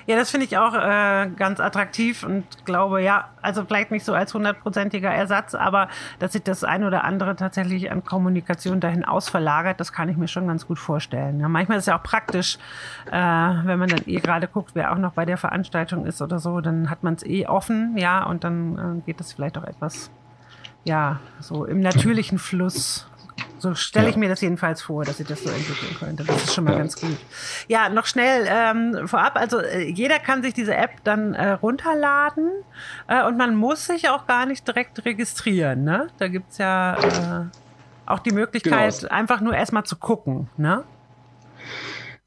Ja, 0.06 0.16
das 0.16 0.30
finde 0.30 0.46
ich 0.46 0.58
auch 0.58 0.74
äh, 0.74 1.30
ganz 1.36 1.60
attraktiv 1.60 2.24
und 2.24 2.44
glaube, 2.64 3.02
ja, 3.02 3.28
also 3.42 3.64
vielleicht 3.64 3.90
nicht 3.90 4.04
so 4.04 4.14
als 4.14 4.34
hundertprozentiger 4.34 5.10
Ersatz, 5.10 5.54
aber 5.54 5.88
dass 6.18 6.32
sich 6.32 6.42
das 6.42 6.64
ein 6.64 6.84
oder 6.84 7.04
andere 7.04 7.36
tatsächlich 7.36 7.90
an 7.90 8.04
Kommunikation 8.04 8.80
dahin 8.80 9.04
ausverlagert, 9.04 9.80
das 9.80 9.92
kann 9.92 10.08
ich 10.08 10.16
mir 10.16 10.28
schon 10.28 10.46
ganz 10.46 10.66
gut 10.66 10.78
vorstellen. 10.78 11.40
Ja, 11.40 11.48
manchmal 11.48 11.78
ist 11.78 11.82
es 11.82 11.86
ja 11.86 11.98
auch 11.98 12.02
praktisch, 12.02 12.58
äh, 13.10 13.12
wenn 13.12 13.78
man 13.78 13.88
dann 13.88 14.02
eh 14.06 14.20
gerade 14.20 14.48
guckt, 14.48 14.70
wer 14.74 14.92
auch 14.92 14.98
noch 14.98 15.12
bei 15.12 15.24
der 15.24 15.36
Veranstaltung 15.36 16.06
ist 16.06 16.22
oder 16.22 16.38
so, 16.38 16.60
dann 16.60 16.90
hat 16.90 17.02
man 17.02 17.14
es 17.14 17.24
eh 17.24 17.46
offen, 17.46 17.96
ja, 17.96 18.24
und 18.24 18.44
dann 18.44 18.98
äh, 18.98 19.06
geht 19.06 19.20
es 19.20 19.32
vielleicht 19.32 19.58
auch 19.58 19.64
etwas, 19.64 20.10
ja, 20.84 21.20
so 21.40 21.64
im 21.64 21.80
natürlichen 21.80 22.38
Fluss 22.38 23.08
so 23.58 23.74
stelle 23.74 24.06
ja. 24.06 24.10
ich 24.10 24.16
mir 24.16 24.28
das 24.28 24.40
jedenfalls 24.40 24.82
vor, 24.82 25.04
dass 25.04 25.20
ich 25.20 25.26
das 25.26 25.42
so 25.42 25.50
entwickeln 25.50 25.96
könnte. 25.98 26.24
Das 26.24 26.44
ist 26.44 26.54
schon 26.54 26.64
mal 26.64 26.72
ja. 26.72 26.78
ganz 26.78 27.00
gut. 27.00 27.16
Ja, 27.66 27.88
noch 27.88 28.06
schnell 28.06 28.46
ähm, 28.48 29.08
vorab. 29.08 29.36
Also 29.36 29.58
äh, 29.60 29.88
jeder 29.88 30.18
kann 30.18 30.42
sich 30.42 30.54
diese 30.54 30.74
App 30.74 31.02
dann 31.04 31.34
äh, 31.34 31.50
runterladen 31.50 32.50
äh, 33.08 33.24
und 33.24 33.36
man 33.36 33.56
muss 33.56 33.86
sich 33.86 34.08
auch 34.08 34.26
gar 34.26 34.46
nicht 34.46 34.66
direkt 34.66 35.04
registrieren. 35.04 35.84
Ne? 35.84 36.08
Da 36.18 36.28
gibt's 36.28 36.58
ja 36.58 36.94
äh, 36.94 37.46
auch 38.06 38.20
die 38.20 38.32
Möglichkeit, 38.32 39.00
genau. 39.00 39.12
einfach 39.12 39.40
nur 39.40 39.54
erstmal 39.54 39.84
zu 39.84 39.96
gucken. 39.96 40.48
Ne? 40.56 40.84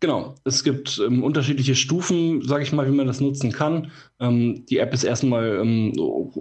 Genau, 0.01 0.33
es 0.45 0.63
gibt 0.63 0.99
ähm, 1.05 1.23
unterschiedliche 1.23 1.75
Stufen, 1.75 2.41
sage 2.41 2.63
ich 2.63 2.71
mal, 2.71 2.87
wie 2.87 2.95
man 2.95 3.05
das 3.05 3.21
nutzen 3.21 3.51
kann. 3.51 3.91
Ähm, 4.19 4.65
die 4.67 4.79
App 4.79 4.95
ist 4.95 5.03
erstmal 5.03 5.59
ähm, 5.61 5.93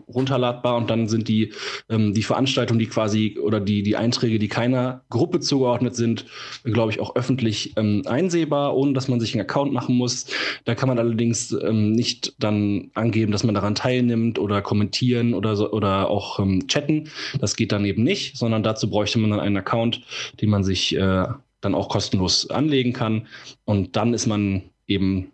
runterladbar 0.09 0.79
und 0.79 0.89
dann 0.89 1.09
sind 1.09 1.29
die, 1.29 1.53
ähm, 1.91 2.15
die 2.15 2.23
Veranstaltungen, 2.23 2.79
die 2.79 2.87
quasi 2.87 3.39
oder 3.39 3.61
die, 3.61 3.83
die 3.83 3.97
Einträge, 3.97 4.39
die 4.39 4.49
keiner 4.49 5.05
Gruppe 5.11 5.41
zugeordnet 5.41 5.95
sind, 5.95 6.25
glaube 6.65 6.91
ich, 6.91 7.01
auch 7.01 7.17
öffentlich 7.17 7.75
ähm, 7.77 8.01
einsehbar, 8.07 8.75
ohne 8.75 8.95
dass 8.95 9.09
man 9.09 9.21
sich 9.21 9.35
einen 9.35 9.43
Account 9.43 9.75
machen 9.75 9.95
muss. 9.95 10.25
Da 10.65 10.75
kann 10.75 10.89
man 10.89 10.99
allerdings 10.99 11.53
ähm, 11.53 11.93
nicht 11.93 12.33
dann 12.39 12.91
angeben, 12.95 13.31
dass 13.31 13.45
man 13.45 13.55
daran 13.55 13.75
teilnimmt 13.75 14.39
oder 14.39 14.63
kommentieren 14.63 15.35
oder, 15.35 15.55
so, 15.55 15.71
oder 15.71 16.09
auch 16.09 16.41
chatten. 16.67 17.11
Das 17.39 17.57
geht 17.57 17.73
dann 17.73 17.85
eben 17.85 18.05
nicht, 18.05 18.39
sondern 18.39 18.63
dazu 18.63 18.89
bräuchte 18.89 19.19
man 19.19 19.33
dann 19.33 19.41
einen 19.41 19.59
Account, 19.59 20.01
den 20.41 20.49
man 20.49 20.65
sich 20.65 20.97
äh, 20.97 21.27
dann 21.61 21.75
auch 21.75 21.89
kostenlos 21.89 22.49
anlegen 22.51 22.93
kann. 22.93 23.27
Und 23.65 23.97
dann 23.97 24.15
ist 24.15 24.27
man 24.27 24.63
eben, 24.87 25.33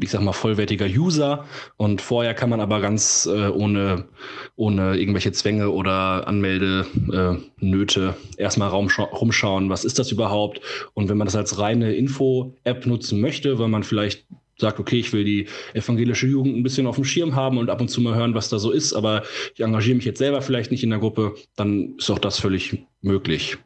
ich 0.00 0.10
sag 0.10 0.20
mal, 0.22 0.32
vollwertiger 0.32 0.86
User. 0.86 1.44
Und 1.76 2.00
vorher 2.00 2.34
kann 2.34 2.50
man 2.50 2.60
aber 2.60 2.80
ganz 2.80 3.26
äh, 3.26 3.48
ohne, 3.48 4.08
ohne 4.56 4.96
irgendwelche 4.96 5.32
Zwänge 5.32 5.70
oder 5.70 6.26
Anmeldenöte 6.26 8.14
äh, 8.36 8.42
erstmal 8.42 8.68
rumschauen, 8.70 9.70
was 9.70 9.84
ist 9.84 9.98
das 9.98 10.12
überhaupt? 10.12 10.60
Und 10.94 11.08
wenn 11.08 11.18
man 11.18 11.26
das 11.26 11.36
als 11.36 11.58
reine 11.58 11.94
Info-App 11.94 12.86
nutzen 12.86 13.20
möchte, 13.20 13.58
weil 13.58 13.68
man 13.68 13.82
vielleicht 13.82 14.26
sagt, 14.60 14.80
okay, 14.80 14.98
ich 14.98 15.12
will 15.12 15.24
die 15.24 15.46
evangelische 15.72 16.26
Jugend 16.26 16.56
ein 16.56 16.62
bisschen 16.62 16.86
auf 16.86 16.96
dem 16.96 17.04
Schirm 17.04 17.36
haben 17.36 17.58
und 17.58 17.70
ab 17.70 17.80
und 17.80 17.88
zu 17.88 18.00
mal 18.00 18.14
hören, 18.14 18.34
was 18.34 18.48
da 18.48 18.58
so 18.58 18.72
ist, 18.72 18.92
aber 18.92 19.22
ich 19.54 19.60
engagiere 19.60 19.96
mich 19.96 20.04
jetzt 20.04 20.18
selber 20.18 20.42
vielleicht 20.42 20.70
nicht 20.70 20.82
in 20.82 20.90
der 20.90 20.98
Gruppe, 20.98 21.36
dann 21.56 21.94
ist 21.96 22.10
auch 22.10 22.18
das 22.18 22.40
völlig 22.40 22.84
möglich. 23.00 23.58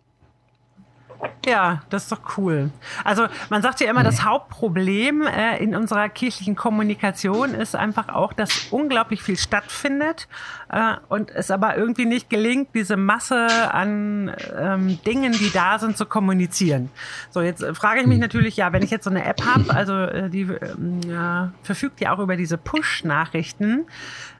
Ja, 1.45 1.83
das 1.91 2.05
ist 2.05 2.13
doch 2.13 2.37
cool. 2.37 2.71
Also 3.03 3.27
man 3.51 3.63
sagt 3.63 3.81
ja 3.81 3.91
immer, 3.91 4.05
das 4.05 4.25
Hauptproblem 4.25 5.23
äh, 5.23 5.57
in 5.59 5.75
unserer 5.75 6.09
kirchlichen 6.09 6.55
Kommunikation 6.55 7.55
ist 7.55 7.75
einfach 7.75 8.09
auch, 8.11 8.33
dass 8.33 8.69
unglaublich 8.71 9.23
viel 9.23 9.37
stattfindet 9.37 10.29
äh, 10.71 10.95
und 11.09 11.31
es 11.31 11.51
aber 11.51 11.77
irgendwie 11.77 12.07
nicht 12.07 12.31
gelingt, 12.31 12.69
diese 12.75 12.97
Masse 12.97 13.49
an 13.75 14.33
ähm, 14.57 15.01
Dingen, 15.05 15.33
die 15.33 15.51
da 15.51 15.81
sind, 15.81 15.97
zu 15.97 16.07
kommunizieren. 16.07 16.91
So, 17.31 17.41
jetzt 17.41 17.65
frage 17.75 18.01
ich 18.01 18.07
mich 18.07 18.19
natürlich, 18.19 18.57
ja, 18.57 18.73
wenn 18.73 18.83
ich 18.85 18.91
jetzt 18.91 19.05
so 19.05 19.11
eine 19.11 19.25
App 19.25 19.45
habe, 19.45 19.75
also 19.75 19.95
äh, 19.95 20.31
die 20.31 20.43
ähm, 20.43 21.01
ja, 21.09 21.53
verfügt 21.65 22.01
ja 22.01 22.15
auch 22.15 22.21
über 22.21 22.37
diese 22.37 22.57
Push-Nachrichten, 22.57 23.87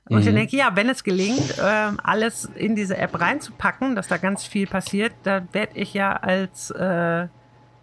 und 0.09 0.23
mhm. 0.23 0.29
ich 0.29 0.35
denke, 0.35 0.57
ja, 0.57 0.75
wenn 0.75 0.89
es 0.89 1.05
gelingt, 1.05 1.59
äh, 1.59 1.93
alles 2.03 2.47
in 2.57 2.75
diese 2.75 2.97
App 2.97 3.21
reinzupacken, 3.21 3.95
dass 3.95 4.09
da 4.09 4.17
ganz 4.17 4.45
viel 4.45 4.67
passiert, 4.67 5.13
da 5.23 5.43
werde 5.53 5.79
ich 5.79 5.95
ja 5.95 6.15
als 6.15 6.71
äh, 6.73 6.77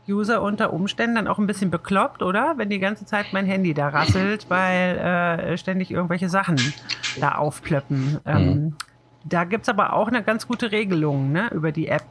User 0.07 0.41
unter 0.41 0.73
Umständen 0.73 1.15
dann 1.15 1.27
auch 1.27 1.37
ein 1.37 1.47
bisschen 1.47 1.69
bekloppt, 1.69 2.23
oder? 2.23 2.55
Wenn 2.57 2.69
die 2.69 2.79
ganze 2.79 3.05
Zeit 3.05 3.27
mein 3.31 3.45
Handy 3.45 3.73
da 3.73 3.89
rasselt, 3.89 4.49
weil 4.49 4.97
äh, 4.97 5.57
ständig 5.57 5.91
irgendwelche 5.91 6.29
Sachen 6.29 6.57
da 7.19 7.35
aufplöppen. 7.35 8.17
Ähm, 8.25 8.45
mhm. 8.45 8.75
Da 9.25 9.43
gibt 9.43 9.63
es 9.63 9.69
aber 9.69 9.93
auch 9.93 10.07
eine 10.07 10.23
ganz 10.23 10.47
gute 10.47 10.71
Regelung 10.71 11.31
ne, 11.31 11.49
über 11.53 11.71
die 11.71 11.87
App. 11.87 12.05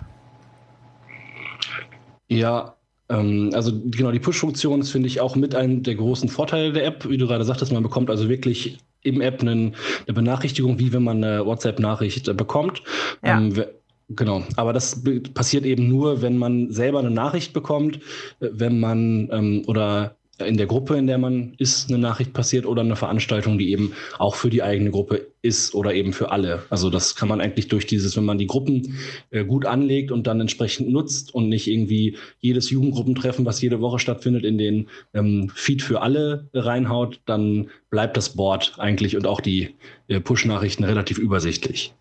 Ja, 2.28 2.74
ähm, 3.08 3.50
also 3.54 3.72
genau, 3.86 4.12
die 4.12 4.20
Push-Funktion 4.20 4.80
ist, 4.80 4.90
finde 4.90 5.08
ich, 5.08 5.20
auch 5.20 5.34
mit 5.34 5.54
einem 5.54 5.82
der 5.82 5.94
großen 5.94 6.28
Vorteile 6.28 6.72
der 6.72 6.84
App. 6.84 7.08
Wie 7.08 7.16
du 7.16 7.26
gerade 7.26 7.44
sagtest, 7.44 7.72
man 7.72 7.82
bekommt 7.82 8.10
also 8.10 8.28
wirklich 8.28 8.78
im 9.02 9.20
App 9.20 9.40
einen, 9.40 9.74
eine 10.06 10.14
Benachrichtigung, 10.14 10.78
wie 10.78 10.92
wenn 10.92 11.02
man 11.04 11.24
eine 11.24 11.46
WhatsApp-Nachricht 11.46 12.36
bekommt. 12.36 12.82
Ja. 13.24 13.38
Ähm, 13.38 13.54
Genau, 14.10 14.42
aber 14.56 14.72
das 14.72 15.02
passiert 15.34 15.66
eben 15.66 15.86
nur, 15.86 16.22
wenn 16.22 16.38
man 16.38 16.70
selber 16.72 16.98
eine 17.00 17.10
Nachricht 17.10 17.52
bekommt, 17.52 18.00
wenn 18.40 18.80
man 18.80 19.28
ähm, 19.30 19.64
oder 19.66 20.16
in 20.46 20.56
der 20.56 20.66
Gruppe, 20.66 20.96
in 20.96 21.06
der 21.06 21.18
man 21.18 21.54
ist, 21.58 21.88
eine 21.88 21.98
Nachricht 21.98 22.32
passiert 22.32 22.64
oder 22.64 22.82
eine 22.82 22.96
Veranstaltung, 22.96 23.58
die 23.58 23.70
eben 23.70 23.92
auch 24.18 24.34
für 24.34 24.50
die 24.50 24.62
eigene 24.62 24.90
Gruppe 24.90 25.26
ist 25.42 25.74
oder 25.74 25.94
eben 25.94 26.12
für 26.12 26.30
alle. 26.30 26.62
Also 26.70 26.90
das 26.90 27.16
kann 27.16 27.28
man 27.28 27.40
eigentlich 27.40 27.68
durch 27.68 27.86
dieses, 27.86 28.16
wenn 28.16 28.24
man 28.24 28.38
die 28.38 28.46
Gruppen 28.46 28.98
äh, 29.30 29.44
gut 29.44 29.66
anlegt 29.66 30.12
und 30.12 30.26
dann 30.26 30.40
entsprechend 30.40 30.90
nutzt 30.90 31.34
und 31.34 31.48
nicht 31.48 31.66
irgendwie 31.66 32.16
jedes 32.40 32.70
Jugendgruppentreffen, 32.70 33.44
was 33.44 33.60
jede 33.60 33.80
Woche 33.80 33.98
stattfindet, 33.98 34.44
in 34.44 34.58
den 34.58 34.88
ähm, 35.12 35.50
Feed 35.54 35.82
für 35.82 36.02
alle 36.02 36.48
reinhaut, 36.54 37.20
dann 37.26 37.68
bleibt 37.90 38.16
das 38.16 38.36
Board 38.36 38.74
eigentlich 38.78 39.16
und 39.16 39.26
auch 39.26 39.40
die 39.40 39.74
äh, 40.06 40.20
Push-Nachrichten 40.20 40.84
relativ 40.84 41.18
übersichtlich. 41.18 41.92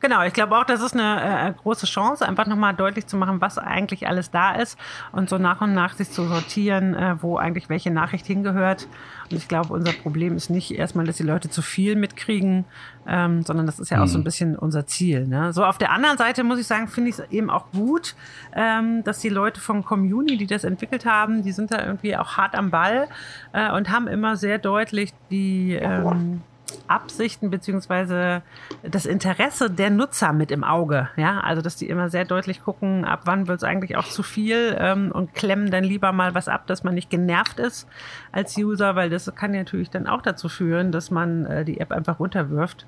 Genau, 0.00 0.22
ich 0.22 0.32
glaube 0.32 0.56
auch, 0.56 0.64
das 0.64 0.80
ist 0.80 0.94
eine 0.94 1.48
äh, 1.48 1.52
große 1.52 1.86
Chance, 1.86 2.26
einfach 2.26 2.46
nochmal 2.46 2.74
deutlich 2.74 3.06
zu 3.06 3.16
machen, 3.16 3.40
was 3.40 3.58
eigentlich 3.58 4.06
alles 4.06 4.30
da 4.30 4.52
ist 4.52 4.78
und 5.12 5.28
so 5.28 5.38
nach 5.38 5.60
und 5.60 5.74
nach 5.74 5.94
sich 5.94 6.10
zu 6.10 6.26
sortieren, 6.26 6.94
äh, 6.94 7.16
wo 7.20 7.36
eigentlich 7.36 7.68
welche 7.68 7.90
Nachricht 7.90 8.26
hingehört. 8.26 8.86
Und 9.30 9.36
ich 9.36 9.48
glaube, 9.48 9.72
unser 9.72 9.92
Problem 9.92 10.36
ist 10.36 10.50
nicht 10.50 10.70
erstmal, 10.70 11.04
dass 11.04 11.16
die 11.16 11.24
Leute 11.24 11.50
zu 11.50 11.62
viel 11.62 11.96
mitkriegen, 11.96 12.64
ähm, 13.06 13.42
sondern 13.42 13.66
das 13.66 13.80
ist 13.80 13.90
ja 13.90 14.02
auch 14.02 14.06
so 14.06 14.18
ein 14.18 14.20
mhm. 14.20 14.24
bisschen 14.24 14.56
unser 14.56 14.86
Ziel. 14.86 15.26
Ne? 15.26 15.52
So 15.52 15.64
auf 15.64 15.78
der 15.78 15.90
anderen 15.90 16.16
Seite 16.16 16.44
muss 16.44 16.60
ich 16.60 16.66
sagen, 16.66 16.86
finde 16.88 17.10
ich 17.10 17.18
es 17.18 17.30
eben 17.30 17.50
auch 17.50 17.70
gut, 17.72 18.14
ähm, 18.54 19.02
dass 19.02 19.18
die 19.18 19.28
Leute 19.28 19.60
vom 19.60 19.84
Community, 19.84 20.36
die 20.36 20.46
das 20.46 20.64
entwickelt 20.64 21.06
haben, 21.06 21.42
die 21.42 21.52
sind 21.52 21.72
da 21.72 21.84
irgendwie 21.84 22.16
auch 22.16 22.36
hart 22.36 22.54
am 22.54 22.70
Ball 22.70 23.08
äh, 23.52 23.72
und 23.72 23.90
haben 23.90 24.06
immer 24.06 24.36
sehr 24.36 24.58
deutlich 24.58 25.12
die 25.30 25.74
ähm, 25.74 26.42
Absichten 26.86 27.50
beziehungsweise 27.50 28.42
das 28.82 29.06
Interesse 29.06 29.70
der 29.70 29.90
Nutzer 29.90 30.32
mit 30.32 30.50
im 30.50 30.64
Auge. 30.64 31.08
Ja, 31.16 31.40
also 31.40 31.62
dass 31.62 31.76
die 31.76 31.88
immer 31.88 32.10
sehr 32.10 32.24
deutlich 32.24 32.62
gucken, 32.62 33.04
ab 33.04 33.22
wann 33.24 33.46
wird 33.48 33.58
es 33.58 33.64
eigentlich 33.64 33.96
auch 33.96 34.06
zu 34.06 34.22
viel 34.22 34.76
ähm, 34.78 35.12
und 35.12 35.34
klemmen 35.34 35.70
dann 35.70 35.84
lieber 35.84 36.12
mal 36.12 36.34
was 36.34 36.48
ab, 36.48 36.66
dass 36.66 36.84
man 36.84 36.94
nicht 36.94 37.10
genervt 37.10 37.58
ist 37.58 37.88
als 38.32 38.56
User, 38.56 38.96
weil 38.96 39.10
das 39.10 39.32
kann 39.34 39.54
ja 39.54 39.60
natürlich 39.60 39.90
dann 39.90 40.06
auch 40.06 40.22
dazu 40.22 40.48
führen, 40.48 40.92
dass 40.92 41.10
man 41.10 41.46
äh, 41.46 41.64
die 41.64 41.80
App 41.80 41.92
einfach 41.92 42.20
runterwirft 42.20 42.86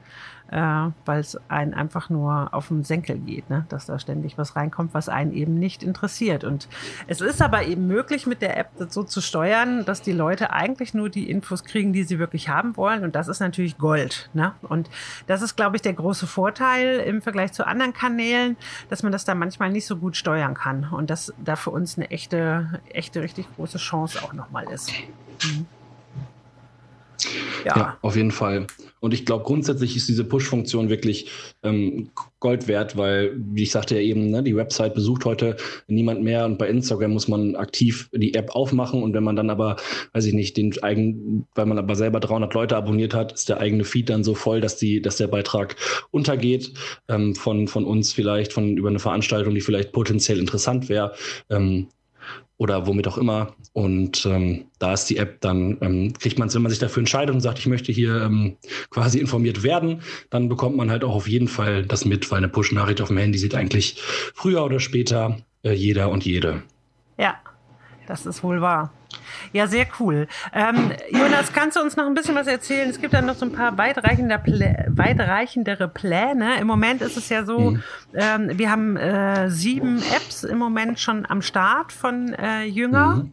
äh, 0.51 0.91
weil 1.05 1.21
es 1.21 1.39
einen 1.49 1.75
einfach 1.75 2.11
nur 2.11 2.53
auf 2.53 2.69
den 2.69 2.85
Senkel 2.85 3.19
geht, 3.19 3.49
ne? 3.51 3.67
dass 3.69 3.87
da 3.87 3.99
ständig 3.99 4.37
was 4.37 4.57
reinkommt, 4.57 4.95
was 4.95 5.09
einen 5.09 5.33
eben 5.33 5.55
nicht 5.55 5.83
interessiert. 5.83 6.45
Und 6.45 6.69
es 7.07 7.21
ist 7.21 7.41
aber 7.41 7.65
eben 7.65 7.87
möglich, 7.87 8.27
mit 8.27 8.43
der 8.43 8.57
App 8.57 8.71
das 8.79 8.93
so 8.93 9.03
zu 9.03 9.21
steuern, 9.21 9.85
dass 9.85 10.03
die 10.03 10.13
Leute 10.13 10.53
eigentlich 10.53 10.93
nur 10.93 11.09
die 11.09 11.31
Infos 11.31 11.65
kriegen, 11.65 11.93
die 11.93 12.03
sie 12.03 12.19
wirklich 12.19 12.49
haben 12.49 12.77
wollen. 12.77 13.05
Und 13.05 13.15
das 13.15 13.29
ist 13.29 13.41
natürlich 13.41 13.79
Gold. 13.79 14.29
Ne? 14.33 14.53
Und 14.63 14.91
das 15.27 15.43
ist, 15.43 15.57
glaube 15.57 15.77
ich, 15.77 15.83
der 15.83 15.93
große 15.93 16.27
Vorteil 16.27 17.01
im 17.01 17.23
Vergleich 17.23 17.53
zu 17.53 17.67
anderen 17.67 17.93
Kanälen, 17.93 18.57
dass 18.89 19.03
man 19.03 19.13
das 19.13 19.25
da 19.25 19.35
manchmal 19.35 19.71
nicht 19.71 19.87
so 19.87 19.97
gut 19.97 20.17
steuern 20.17 20.55
kann. 20.55 20.89
Und 20.91 21.11
das 21.11 21.33
da 21.39 21.57
für 21.57 21.71
uns 21.71 21.97
eine 21.97 22.11
echte, 22.11 22.81
echte, 22.89 23.23
richtig 23.23 23.47
große 23.55 23.79
Chance 23.79 24.23
auch 24.23 24.33
nochmal 24.33 24.65
ist. 24.71 24.93
Mhm. 25.45 25.67
Ja. 27.65 27.77
ja. 27.77 27.99
auf 28.03 28.17
jeden 28.17 28.31
Fall. 28.31 28.67
Und 29.01 29.15
ich 29.15 29.25
glaube, 29.25 29.45
grundsätzlich 29.45 29.97
ist 29.97 30.09
diese 30.09 30.25
Push-Funktion 30.25 30.91
wirklich 30.91 31.31
ähm, 31.63 32.11
Gold 32.39 32.69
wert, 32.69 32.97
weil, 32.97 33.33
wie 33.37 33.63
ich 33.63 33.71
sagte 33.71 33.95
ja 33.95 34.03
eben, 34.03 34.31
ne, 34.31 34.43
die 34.43 34.57
Website 34.57 34.95
besucht 34.95 35.25
heute 35.25 35.57
niemand 35.89 36.23
mehr 36.23 36.45
und 36.45 36.59
bei 36.59 36.69
Instagram 36.69 37.13
muss 37.13 37.27
man 37.27 37.57
aktiv 37.57 38.11
die 38.13 38.35
App 38.35 38.55
aufmachen 38.55 39.03
und 39.03 39.15
wenn 39.15 39.25
man 39.25 39.37
dann 39.37 39.51
aber, 39.51 39.77
weiß 40.13 40.27
ich 40.27 40.35
nicht, 40.35 40.57
den 40.57 40.83
eigenen, 40.83 41.47
weil 41.55 41.67
man 41.67 41.79
aber 41.79 41.95
selber 41.95 42.21
300 42.21 42.53
Leute 42.53 42.77
abonniert 42.77 43.15
hat, 43.15 43.33
ist 43.33 43.49
der 43.49 43.59
eigene 43.59 43.85
Feed 43.85 44.11
dann 44.11 44.23
so 44.23 44.35
voll, 44.35 44.61
dass 44.61 44.77
die, 44.77 45.01
dass 45.01 45.17
der 45.17 45.29
Beitrag 45.29 45.77
untergeht 46.11 46.73
ähm, 47.09 47.35
von, 47.35 47.69
von 47.69 47.85
uns 47.85 48.13
vielleicht, 48.13 48.53
von 48.53 48.77
über 48.77 48.91
eine 48.91 48.99
Veranstaltung, 48.99 49.55
die 49.55 49.63
vielleicht 49.63 49.93
potenziell 49.93 50.39
interessant 50.39 50.89
wäre. 50.91 51.15
Ähm, 51.49 51.89
oder 52.61 52.87
womit 52.87 53.09
auch 53.09 53.17
immer. 53.17 53.55
Und 53.73 54.27
ähm, 54.27 54.67
da 54.79 54.93
ist 54.93 55.07
die 55.07 55.17
App, 55.17 55.41
dann 55.41 55.79
ähm, 55.81 56.13
kriegt 56.13 56.39
man 56.39 56.49
es, 56.49 56.55
wenn 56.55 56.61
man 56.61 56.69
sich 56.69 56.79
dafür 56.79 57.01
entscheidet 57.01 57.35
und 57.35 57.41
sagt, 57.41 57.59
ich 57.59 57.67
möchte 57.67 57.91
hier 57.91 58.21
ähm, 58.21 58.59
quasi 58.91 59.19
informiert 59.19 59.63
werden, 59.63 60.03
dann 60.29 60.51
bekommt 60.51 60.77
man 60.77 60.91
halt 60.91 61.03
auch 61.03 61.15
auf 61.15 61.27
jeden 61.27 61.49
Fall 61.49 61.87
das 61.87 62.05
mit, 62.05 62.31
weil 62.31 62.37
eine 62.37 62.51
Push-Nachricht 62.51 63.01
auf 63.01 63.09
dem 63.09 63.17
Handy 63.17 63.39
sieht 63.39 63.55
eigentlich 63.55 63.99
früher 64.35 64.63
oder 64.63 64.79
später 64.79 65.39
äh, 65.63 65.73
jeder 65.73 66.11
und 66.11 66.27
jede. 66.27 66.63
Ja, 67.17 67.39
das 68.11 68.27
ist 68.27 68.43
wohl 68.43 68.61
wahr. 68.61 68.91
Ja, 69.53 69.67
sehr 69.67 69.87
cool. 69.99 70.29
Ähm, 70.53 70.93
Jonas, 71.11 71.53
kannst 71.53 71.77
du 71.77 71.81
uns 71.81 71.97
noch 71.97 72.07
ein 72.07 72.15
bisschen 72.15 72.35
was 72.35 72.47
erzählen? 72.47 72.89
Es 72.89 73.01
gibt 73.01 73.15
dann 73.15 73.27
noch 73.27 73.35
so 73.35 73.47
ein 73.47 73.53
paar 73.53 73.77
weitreichender 73.79 74.39
Plä 74.39 74.85
weitreichendere 74.89 75.89
Pläne. 75.89 76.61
Im 76.61 76.67
Moment 76.67 77.03
ist 77.03 77.17
es 77.17 77.29
ja 77.29 77.45
so, 77.45 77.73
mhm. 77.73 77.83
ähm, 78.15 78.51
wir 78.55 78.71
haben 78.71 78.97
äh, 78.97 79.51
sieben 79.51 79.99
Apps 80.15 80.45
im 80.45 80.59
Moment 80.59 81.01
schon 81.01 81.27
am 81.27 81.43
Start 81.43 81.93
von 81.93 82.35
äh, 82.35 82.65
Jünger. 82.65 83.17
Mhm. 83.17 83.33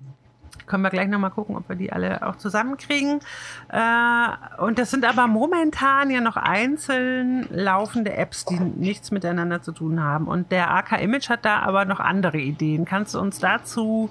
Können 0.68 0.84
wir 0.84 0.90
gleich 0.90 1.08
nochmal 1.08 1.32
gucken, 1.32 1.56
ob 1.56 1.70
wir 1.70 1.78
die 1.78 1.94
alle 1.94 2.28
auch 2.28 2.36
zusammenkriegen. 2.36 3.22
Äh, 3.70 4.62
und 4.62 4.78
das 4.78 4.92
sind 4.92 5.06
aber 5.06 5.26
momentan 5.28 6.10
ja 6.10 6.20
noch 6.20 6.36
einzeln 6.36 7.48
laufende 7.50 8.14
Apps, 8.14 8.44
die 8.44 8.60
nichts 8.60 9.12
miteinander 9.12 9.62
zu 9.62 9.72
tun 9.72 10.04
haben. 10.04 10.28
Und 10.28 10.52
der 10.52 10.70
AK 10.74 11.02
Image 11.02 11.30
hat 11.30 11.46
da 11.46 11.60
aber 11.60 11.86
noch 11.86 12.02
andere 12.02 12.38
Ideen. 12.38 12.84
Kannst 12.84 13.16
du 13.16 13.20
uns 13.20 13.40
dazu 13.40 14.10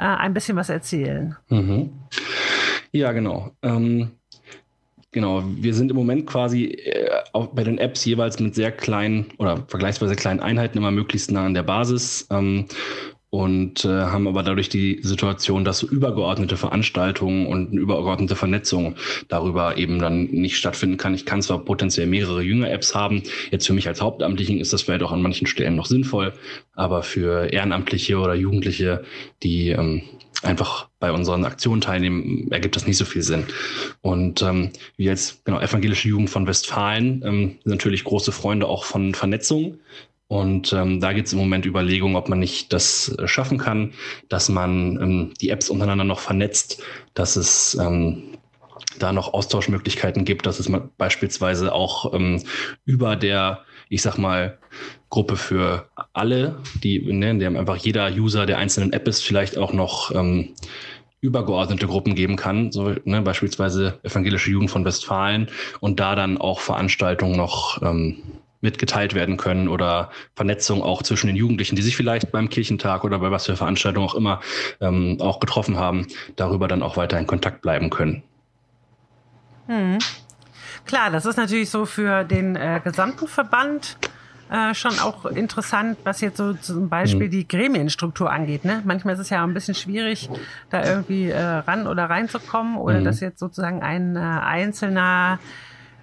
äh, 0.00 0.04
ein 0.04 0.34
bisschen 0.34 0.56
was 0.56 0.70
erzählen. 0.70 1.36
Mhm. 1.48 1.90
Ja, 2.92 3.12
genau. 3.12 3.50
Ähm, 3.62 4.12
genau, 5.12 5.42
wir 5.44 5.74
sind 5.74 5.90
im 5.90 5.96
Moment 5.96 6.26
quasi 6.26 6.64
äh, 6.64 7.10
bei 7.52 7.64
den 7.64 7.78
Apps 7.78 8.04
jeweils 8.04 8.40
mit 8.40 8.54
sehr 8.54 8.72
kleinen 8.72 9.26
oder 9.38 9.64
vergleichsweise 9.68 10.16
kleinen 10.16 10.40
Einheiten 10.40 10.78
immer 10.78 10.90
möglichst 10.90 11.30
nah 11.30 11.46
an 11.46 11.54
der 11.54 11.62
Basis. 11.62 12.26
Ähm, 12.30 12.66
und 13.30 13.84
äh, 13.84 13.88
haben 13.88 14.26
aber 14.26 14.42
dadurch 14.42 14.68
die 14.68 15.00
Situation, 15.02 15.64
dass 15.64 15.78
so 15.78 15.86
übergeordnete 15.86 16.56
Veranstaltungen 16.56 17.46
und 17.46 17.70
eine 17.70 17.80
übergeordnete 17.80 18.34
Vernetzung 18.34 18.96
darüber 19.28 19.76
eben 19.76 20.00
dann 20.00 20.24
nicht 20.24 20.56
stattfinden 20.56 20.96
kann. 20.96 21.14
Ich 21.14 21.26
kann 21.26 21.40
zwar 21.40 21.64
potenziell 21.64 22.08
mehrere 22.08 22.42
Jünger-Apps 22.42 22.94
haben, 22.94 23.22
jetzt 23.52 23.66
für 23.66 23.72
mich 23.72 23.86
als 23.86 24.00
Hauptamtlichen 24.00 24.60
ist 24.60 24.72
das 24.72 24.82
vielleicht 24.82 25.04
auch 25.04 25.12
an 25.12 25.22
manchen 25.22 25.46
Stellen 25.46 25.76
noch 25.76 25.86
sinnvoll, 25.86 26.32
aber 26.74 27.04
für 27.04 27.52
Ehrenamtliche 27.52 28.18
oder 28.18 28.34
Jugendliche, 28.34 29.04
die 29.42 29.68
ähm, 29.68 30.02
einfach 30.42 30.88
bei 30.98 31.12
unseren 31.12 31.44
Aktionen 31.44 31.80
teilnehmen, 31.80 32.50
ergibt 32.50 32.76
das 32.76 32.86
nicht 32.86 32.96
so 32.96 33.04
viel 33.04 33.22
Sinn. 33.22 33.44
Und 34.00 34.42
ähm, 34.42 34.70
wir 34.96 35.10
als 35.10 35.42
genau, 35.44 35.60
evangelische 35.60 36.08
Jugend 36.08 36.30
von 36.30 36.46
Westfalen 36.46 37.22
ähm, 37.24 37.58
sind 37.64 37.72
natürlich 37.72 38.04
große 38.04 38.32
Freunde 38.32 38.66
auch 38.66 38.84
von 38.84 39.14
Vernetzung. 39.14 39.78
Und 40.30 40.72
ähm, 40.72 41.00
da 41.00 41.12
gibt 41.12 41.26
es 41.26 41.32
im 41.32 41.40
Moment 41.40 41.66
Überlegungen, 41.66 42.14
ob 42.14 42.28
man 42.28 42.38
nicht 42.38 42.72
das 42.72 43.08
äh, 43.18 43.26
schaffen 43.26 43.58
kann, 43.58 43.94
dass 44.28 44.48
man 44.48 44.96
ähm, 45.02 45.34
die 45.40 45.50
Apps 45.50 45.68
untereinander 45.68 46.04
noch 46.04 46.20
vernetzt, 46.20 46.80
dass 47.14 47.34
es 47.34 47.76
ähm, 47.80 48.38
da 49.00 49.12
noch 49.12 49.34
Austauschmöglichkeiten 49.34 50.24
gibt, 50.24 50.46
dass 50.46 50.60
es 50.60 50.70
beispielsweise 50.96 51.72
auch 51.72 52.14
ähm, 52.14 52.44
über 52.84 53.16
der, 53.16 53.64
ich 53.88 54.02
sag 54.02 54.18
mal, 54.18 54.58
Gruppe 55.08 55.34
für 55.34 55.88
alle, 56.12 56.62
die, 56.84 57.00
ne, 57.12 57.30
in 57.30 57.40
der 57.40 57.48
einfach 57.48 57.78
jeder 57.78 58.08
User 58.12 58.46
der 58.46 58.58
einzelnen 58.58 58.92
App 58.92 59.08
ist, 59.08 59.22
vielleicht 59.22 59.58
auch 59.58 59.72
noch 59.72 60.14
ähm, 60.14 60.50
übergeordnete 61.20 61.88
Gruppen 61.88 62.14
geben 62.14 62.36
kann, 62.36 62.70
so 62.70 62.94
ne, 63.04 63.20
beispielsweise 63.20 63.98
Evangelische 64.04 64.52
Jugend 64.52 64.70
von 64.70 64.84
Westfalen 64.84 65.48
und 65.80 65.98
da 65.98 66.14
dann 66.14 66.38
auch 66.38 66.60
Veranstaltungen 66.60 67.36
noch 67.36 67.82
ähm, 67.82 68.22
mitgeteilt 68.60 69.14
werden 69.14 69.36
können 69.36 69.68
oder 69.68 70.10
Vernetzung 70.34 70.82
auch 70.82 71.02
zwischen 71.02 71.26
den 71.26 71.36
Jugendlichen, 71.36 71.76
die 71.76 71.82
sich 71.82 71.96
vielleicht 71.96 72.30
beim 72.32 72.50
Kirchentag 72.50 73.04
oder 73.04 73.18
bei 73.18 73.30
was 73.30 73.46
für 73.46 73.56
Veranstaltungen 73.56 74.06
auch 74.06 74.14
immer 74.14 74.40
ähm, 74.80 75.18
auch 75.20 75.40
getroffen 75.40 75.78
haben, 75.78 76.06
darüber 76.36 76.68
dann 76.68 76.82
auch 76.82 76.96
weiter 76.96 77.18
in 77.18 77.26
Kontakt 77.26 77.62
bleiben 77.62 77.90
können. 77.90 78.22
Hm. 79.66 79.98
Klar, 80.84 81.10
das 81.10 81.26
ist 81.26 81.36
natürlich 81.36 81.70
so 81.70 81.86
für 81.86 82.24
den 82.24 82.56
äh, 82.56 82.80
gesamten 82.82 83.28
Verband 83.28 83.96
äh, 84.50 84.74
schon 84.74 84.98
auch 84.98 85.26
interessant, 85.26 85.98
was 86.02 86.20
jetzt 86.20 86.38
so 86.38 86.54
zum 86.54 86.88
Beispiel 86.88 87.28
mhm. 87.28 87.30
die 87.30 87.46
Gremienstruktur 87.46 88.30
angeht. 88.32 88.64
Ne? 88.64 88.82
Manchmal 88.84 89.14
ist 89.14 89.20
es 89.20 89.30
ja 89.30 89.44
ein 89.44 89.54
bisschen 89.54 89.76
schwierig, 89.76 90.28
da 90.70 90.84
irgendwie 90.84 91.30
äh, 91.30 91.40
ran 91.40 91.86
oder 91.86 92.06
reinzukommen 92.06 92.76
oder 92.76 92.98
mhm. 92.98 93.04
dass 93.04 93.20
jetzt 93.20 93.38
sozusagen 93.38 93.82
ein 93.82 94.16
äh, 94.16 94.18
einzelner 94.18 95.38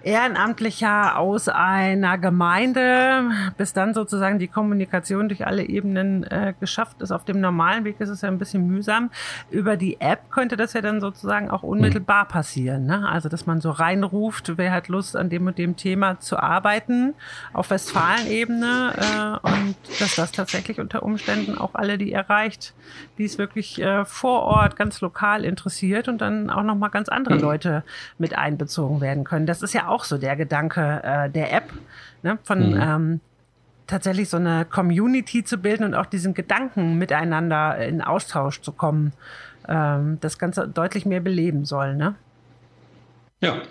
Ehrenamtlicher 0.08 1.18
aus 1.18 1.50
einer 1.50 2.16
Gemeinde, 2.16 3.30
bis 3.58 3.74
dann 3.74 3.92
sozusagen 3.92 4.38
die 4.38 4.48
Kommunikation 4.48 5.28
durch 5.28 5.46
alle 5.46 5.64
Ebenen 5.64 6.24
äh, 6.24 6.54
geschafft 6.58 7.02
ist. 7.02 7.12
Auf 7.12 7.26
dem 7.26 7.42
normalen 7.42 7.84
Weg 7.84 8.00
ist 8.00 8.08
es 8.08 8.22
ja 8.22 8.28
ein 8.28 8.38
bisschen 8.38 8.66
mühsam. 8.66 9.10
Über 9.50 9.76
die 9.76 10.00
App 10.00 10.30
könnte 10.30 10.56
das 10.56 10.72
ja 10.72 10.80
dann 10.80 11.02
sozusagen 11.02 11.50
auch 11.50 11.62
unmittelbar 11.62 12.24
passieren. 12.24 12.86
Ne? 12.86 13.06
Also, 13.06 13.28
dass 13.28 13.44
man 13.44 13.60
so 13.60 13.70
reinruft, 13.70 14.56
wer 14.56 14.72
hat 14.72 14.88
Lust, 14.88 15.14
an 15.14 15.28
dem 15.28 15.46
und 15.46 15.58
dem 15.58 15.76
Thema 15.76 16.18
zu 16.20 16.38
arbeiten, 16.38 17.12
auf 17.52 17.68
Westfalenebene 17.68 19.40
äh, 19.44 19.46
und 19.46 19.76
dass 20.00 20.14
das 20.14 20.32
tatsächlich 20.32 20.80
unter 20.80 21.02
Umständen 21.02 21.58
auch 21.58 21.74
alle, 21.74 21.98
die 21.98 22.14
erreicht, 22.14 22.72
die 23.18 23.26
es 23.26 23.36
wirklich 23.36 23.78
äh, 23.82 24.06
vor 24.06 24.44
Ort 24.44 24.76
ganz 24.76 25.02
lokal 25.02 25.44
interessiert 25.44 26.08
und 26.08 26.22
dann 26.22 26.48
auch 26.48 26.62
nochmal 26.62 26.88
ganz 26.88 27.10
andere 27.10 27.34
mhm. 27.34 27.42
Leute 27.42 27.84
mit 28.16 28.38
einbezogen 28.38 29.02
werden 29.02 29.24
können. 29.24 29.44
Das 29.44 29.60
ist 29.60 29.74
ja 29.74 29.88
auch 29.88 29.97
so 30.04 30.18
der 30.18 30.36
Gedanke 30.36 31.00
äh, 31.02 31.30
der 31.30 31.52
App, 31.52 31.72
ne? 32.22 32.38
von 32.44 32.70
mhm. 32.70 32.80
ähm, 32.80 33.20
tatsächlich 33.86 34.28
so 34.28 34.36
eine 34.36 34.64
Community 34.64 35.44
zu 35.44 35.58
bilden 35.58 35.84
und 35.84 35.94
auch 35.94 36.06
diesen 36.06 36.34
Gedanken 36.34 36.98
miteinander 36.98 37.78
in 37.78 38.02
Austausch 38.02 38.60
zu 38.60 38.72
kommen, 38.72 39.12
ähm, 39.68 40.18
das 40.20 40.38
Ganze 40.38 40.68
deutlich 40.68 41.06
mehr 41.06 41.20
beleben 41.20 41.64
soll. 41.64 41.96
Ne? 41.96 42.14
Ja, 43.40 43.62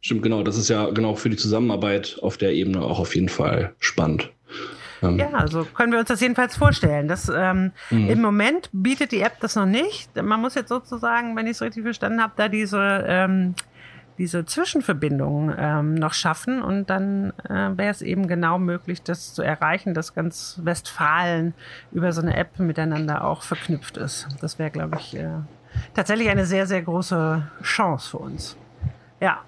stimmt, 0.00 0.22
genau. 0.22 0.42
Das 0.42 0.56
ist 0.56 0.68
ja 0.68 0.90
genau 0.90 1.14
für 1.14 1.30
die 1.30 1.36
Zusammenarbeit 1.36 2.18
auf 2.22 2.36
der 2.36 2.52
Ebene 2.52 2.82
auch 2.82 2.98
auf 2.98 3.14
jeden 3.14 3.28
Fall 3.28 3.74
spannend. 3.78 4.30
Ähm, 5.02 5.18
ja, 5.18 5.30
also 5.30 5.64
können 5.64 5.92
wir 5.92 6.00
uns 6.00 6.08
das 6.08 6.20
jedenfalls 6.20 6.56
vorstellen. 6.56 7.08
Das, 7.08 7.30
ähm, 7.34 7.72
mhm. 7.90 8.08
Im 8.08 8.20
Moment 8.22 8.70
bietet 8.72 9.12
die 9.12 9.20
App 9.20 9.40
das 9.40 9.56
noch 9.56 9.66
nicht. 9.66 10.14
Man 10.20 10.40
muss 10.40 10.54
jetzt 10.54 10.68
sozusagen, 10.68 11.36
wenn 11.36 11.46
ich 11.46 11.52
es 11.52 11.62
richtig 11.62 11.82
verstanden 11.82 12.22
habe, 12.22 12.32
da 12.36 12.48
diese 12.48 13.04
ähm, 13.06 13.54
diese 14.18 14.44
Zwischenverbindung 14.44 15.54
ähm, 15.56 15.94
noch 15.94 16.12
schaffen 16.12 16.60
und 16.60 16.90
dann 16.90 17.32
äh, 17.48 17.76
wäre 17.76 17.90
es 17.90 18.02
eben 18.02 18.26
genau 18.26 18.58
möglich, 18.58 19.02
das 19.02 19.32
zu 19.32 19.42
erreichen, 19.42 19.94
dass 19.94 20.14
ganz 20.14 20.58
Westfalen 20.62 21.54
über 21.92 22.12
so 22.12 22.20
eine 22.20 22.36
App 22.36 22.58
miteinander 22.58 23.24
auch 23.24 23.42
verknüpft 23.42 23.96
ist. 23.96 24.26
Das 24.40 24.58
wäre, 24.58 24.70
glaube 24.70 24.96
ich, 24.98 25.16
äh, 25.16 25.28
tatsächlich 25.94 26.28
eine 26.28 26.46
sehr, 26.46 26.66
sehr 26.66 26.82
große 26.82 27.42
Chance 27.62 28.10
für 28.10 28.18
uns. 28.18 28.56
Ja. 29.20 29.38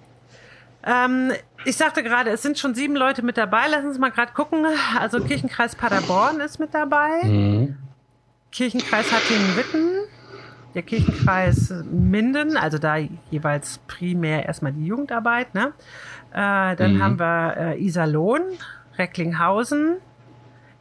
Ähm, 0.85 1.33
ich 1.65 1.77
sagte 1.77 2.03
gerade, 2.03 2.31
es 2.31 2.43
sind 2.43 2.59
schon 2.59 2.75
sieben 2.75 2.97
Leute 2.97 3.23
mit 3.23 3.37
dabei. 3.37 3.67
Lass 3.69 3.85
uns 3.85 3.99
mal 3.99 4.11
gerade 4.11 4.33
gucken. 4.33 4.65
Also 4.99 5.21
Kirchenkreis 5.21 5.75
Paderborn 5.75 6.41
ist 6.41 6.59
mit 6.59 6.73
dabei. 6.73 7.23
Mhm. 7.25 7.77
Kirchenkreis 8.51 9.13
Hattingen-Witten. 9.13 10.10
Der 10.75 10.83
Kirchenkreis 10.83 11.73
Minden, 11.91 12.57
also 12.57 12.79
da 12.79 12.97
jeweils 13.31 13.79
primär 13.87 14.47
erstmal 14.47 14.73
die 14.73 14.87
Jugendarbeit. 14.87 15.55
Ne? 15.55 15.73
Äh, 16.33 16.77
dann 16.77 16.95
mhm. 16.95 17.03
haben 17.03 17.19
wir 17.19 17.57
äh, 17.57 17.85
Iserlohn, 17.85 18.43
Recklinghausen, 18.99 19.97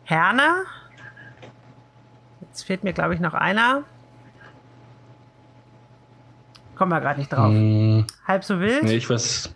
Herne. 0.04 0.63
Jetzt 2.41 2.63
fehlt 2.63 2.84
mir, 2.84 2.93
glaube 2.93 3.13
ich, 3.13 3.19
noch 3.19 3.34
einer. 3.34 3.84
Kommen 6.75 6.91
wir 6.91 7.02
gerade 7.02 7.19
nicht 7.19 7.32
drauf. 7.32 7.52
Mhm. 7.52 8.06
Halb 8.25 8.43
so 8.43 8.60
wild. 8.60 8.84
Nee, 8.84 8.95
ich 8.95 9.10
weiß. 9.10 9.54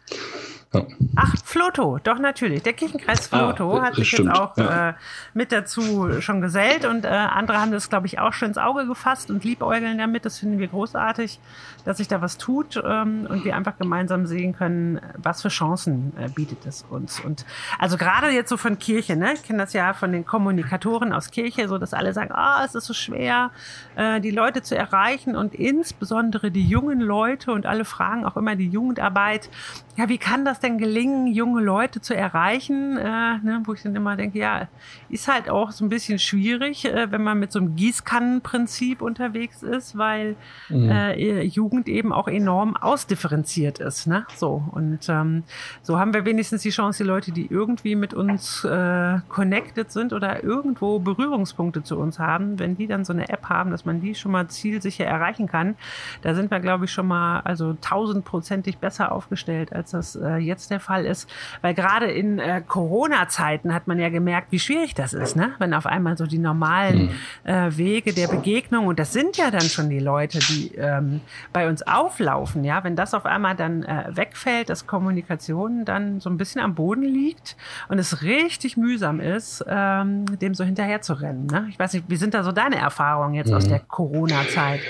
Ach, 1.16 1.36
Floto, 1.44 2.00
doch 2.04 2.18
natürlich. 2.18 2.64
Der 2.64 2.74
Kirchenkreis 2.74 3.32
ah, 3.32 3.38
Floto 3.38 3.78
ah, 3.78 3.84
hat 3.84 3.96
sich 3.96 4.08
stimmt, 4.08 4.30
jetzt 4.30 4.40
auch 4.40 4.58
ja. 4.58 4.90
äh, 4.90 4.94
mit 5.34 5.52
dazu 5.52 6.22
schon 6.22 6.42
gesellt 6.42 6.86
und 6.86 7.06
äh, 7.06 7.10
andere 7.10 7.60
haben 7.60 7.72
das, 7.72 7.90
glaube 7.90 8.08
ich, 8.08 8.20
auch 8.20 8.34
schon 8.34 8.50
ins 8.50 8.58
Auge 8.58 8.88
gefasst 8.88 9.30
und 9.30 9.44
liebäugeln 9.44 9.98
damit. 9.98 10.26
Das 10.26 10.40
finden 10.40 10.58
wir 10.58 10.68
großartig, 10.68 11.40
dass 11.86 11.98
sich 11.98 12.08
da 12.08 12.22
was 12.22 12.38
tut 12.38 12.82
ähm, 12.84 13.28
und 13.30 13.46
wir 13.46 13.56
einfach 13.56 13.78
gemeinsam 13.78 14.26
sehen 14.26 14.56
können, 14.56 15.00
was 15.18 15.44
für 15.44 15.50
Chancen 15.50 16.14
äh, 16.18 16.30
bietet 16.30 16.66
es 16.66 16.84
uns. 16.90 17.20
Und 17.20 17.46
also 17.78 17.98
gerade 17.98 18.30
jetzt 18.30 18.50
so 18.50 18.58
von 18.58 18.80
Kirche, 18.80 19.16
ne? 19.16 19.34
Ich 19.34 19.44
kenne 19.44 19.60
das 19.60 19.74
ja 19.74 19.94
von 19.94 20.12
den 20.12 20.26
Kommunikatoren 20.26 21.14
aus 21.14 21.30
Kirche, 21.30 21.68
so 21.68 21.78
dass 21.78 21.94
alle 21.94 22.14
sagen, 22.14 22.32
ah, 22.34 22.62
oh, 22.62 22.66
es 22.66 22.74
ist 22.74 22.86
so 22.86 22.94
schwer, 22.94 23.52
äh, 23.96 24.20
die 24.22 24.32
Leute 24.32 24.64
zu 24.64 24.76
erreichen 24.76 25.36
und 25.36 25.54
insbesondere 25.54 26.50
die 26.50 26.68
jungen 26.68 27.00
Leute 27.00 27.52
und 27.52 27.68
alle 27.68 27.86
fragen 27.86 28.26
auch 28.26 28.38
immer 28.38 28.56
die 28.56 28.70
Jugendarbeit, 28.70 29.50
ja, 29.96 30.10
wie 30.10 30.18
kann 30.18 30.46
das 30.46 30.63
denn 30.64 30.78
gelingen, 30.78 31.28
junge 31.28 31.62
Leute 31.62 32.02
zu 32.02 32.16
erreichen? 32.16 32.98
Äh, 32.98 33.04
ne, 33.04 33.62
wo 33.66 33.74
ich 33.74 33.84
dann 33.84 33.96
immer 33.96 34.16
denke, 34.16 34.40
ja, 34.40 34.68
ist 35.10 35.28
halt 35.28 35.50
auch 35.50 35.72
so 35.72 35.86
ein 35.86 35.90
bisschen 35.90 36.20
schwierig, 36.20 36.86
äh, 36.86 37.12
wenn 37.12 37.24
man 37.24 37.40
mit 37.40 37.52
so 37.52 37.60
einem 37.60 37.76
Gießkannenprinzip 37.76 39.02
unterwegs 39.02 39.64
ist, 39.64 39.98
weil 39.98 40.36
mhm. 40.70 40.90
äh, 40.90 41.44
Jugend 41.44 41.88
eben 41.88 42.14
auch 42.14 42.28
enorm 42.28 42.76
ausdifferenziert 42.76 43.80
ist. 43.80 44.08
Ne? 44.08 44.26
So 44.36 44.64
und 44.72 45.08
ähm, 45.10 45.44
so 45.82 46.00
haben 46.00 46.14
wir 46.14 46.26
wenigstens 46.26 46.62
die 46.62 46.70
Chance, 46.70 47.04
die 47.04 47.08
Leute, 47.08 47.32
die 47.32 47.48
irgendwie 47.50 47.96
mit 47.96 48.14
uns 48.14 48.64
äh, 48.64 49.20
connected 49.30 49.92
sind 49.92 50.14
oder 50.14 50.44
irgendwo 50.44 51.00
Berührungspunkte 51.00 51.84
zu 51.84 51.98
uns 51.98 52.20
haben, 52.20 52.60
wenn 52.60 52.76
die 52.76 52.88
dann 52.88 53.06
so 53.06 53.14
eine 53.14 53.30
App 53.30 53.50
haben, 53.50 53.72
dass 53.72 53.86
man 53.86 54.02
die 54.02 54.16
schon 54.16 54.32
mal 54.32 54.48
zielsicher 54.48 55.06
erreichen 55.06 55.48
kann, 55.48 55.76
da 56.22 56.34
sind 56.34 56.52
wir, 56.52 56.60
glaube 56.60 56.86
ich, 56.86 56.92
schon 56.92 57.08
mal 57.08 57.42
also 57.42 57.74
tausendprozentig 57.74 58.78
besser 58.78 59.12
aufgestellt, 59.12 59.74
als 59.74 59.92
das 59.92 60.16
äh, 60.16 60.38
jetzt 60.54 60.72
der 60.72 60.80
Fall 60.80 61.06
ist. 61.06 61.30
Weil 61.62 61.74
gerade 61.74 62.06
in 62.06 62.40
äh, 62.40 62.62
Corona-Zeiten 62.66 63.74
hat 63.74 63.88
man 63.88 64.00
ja 64.00 64.10
gemerkt, 64.10 64.52
wie 64.52 64.60
schwierig 64.60 64.94
das 64.94 65.14
ist, 65.14 65.36
ne? 65.36 65.54
Wenn 65.60 65.74
auf 65.74 65.86
einmal 65.86 66.18
so 66.18 66.26
die 66.26 66.38
normalen 66.38 67.08
mhm. 67.44 67.50
äh, 67.50 67.78
Wege 67.78 68.14
der 68.14 68.28
Begegnung, 68.28 68.88
und 68.88 69.00
das 69.00 69.14
sind 69.14 69.38
ja 69.38 69.52
dann 69.52 69.62
schon 69.62 69.90
die 69.90 70.00
Leute, 70.00 70.40
die 70.40 70.76
ähm, 70.76 71.22
bei 71.52 71.68
uns 71.68 71.82
auflaufen, 71.82 72.64
ja, 72.64 72.84
wenn 72.84 72.96
das 72.96 73.14
auf 73.14 73.26
einmal 73.26 73.56
dann 73.56 73.84
äh, 73.84 74.06
wegfällt, 74.10 74.70
dass 74.70 74.88
Kommunikation 74.88 75.86
dann 75.86 76.20
so 76.20 76.30
ein 76.30 76.38
bisschen 76.38 76.62
am 76.62 76.76
Boden 76.76 77.04
liegt 77.04 77.56
und 77.90 78.00
es 78.00 78.22
richtig 78.22 78.78
mühsam 78.78 79.20
ist, 79.20 79.64
ähm, 79.68 80.26
dem 80.40 80.54
so 80.54 80.64
hinterher 80.64 81.02
zu 81.02 81.14
rennen. 81.14 81.48
Ne? 81.48 81.68
Ich 81.70 81.80
weiß 81.80 81.94
nicht, 81.94 82.06
wie 82.08 82.16
sind 82.16 82.34
da 82.34 82.44
so 82.44 82.52
deine 82.52 82.78
Erfahrungen 82.78 83.34
jetzt 83.34 83.50
mhm. 83.50 83.58
aus 83.58 83.68
der 83.68 83.80
Corona-Zeit? 83.80 84.82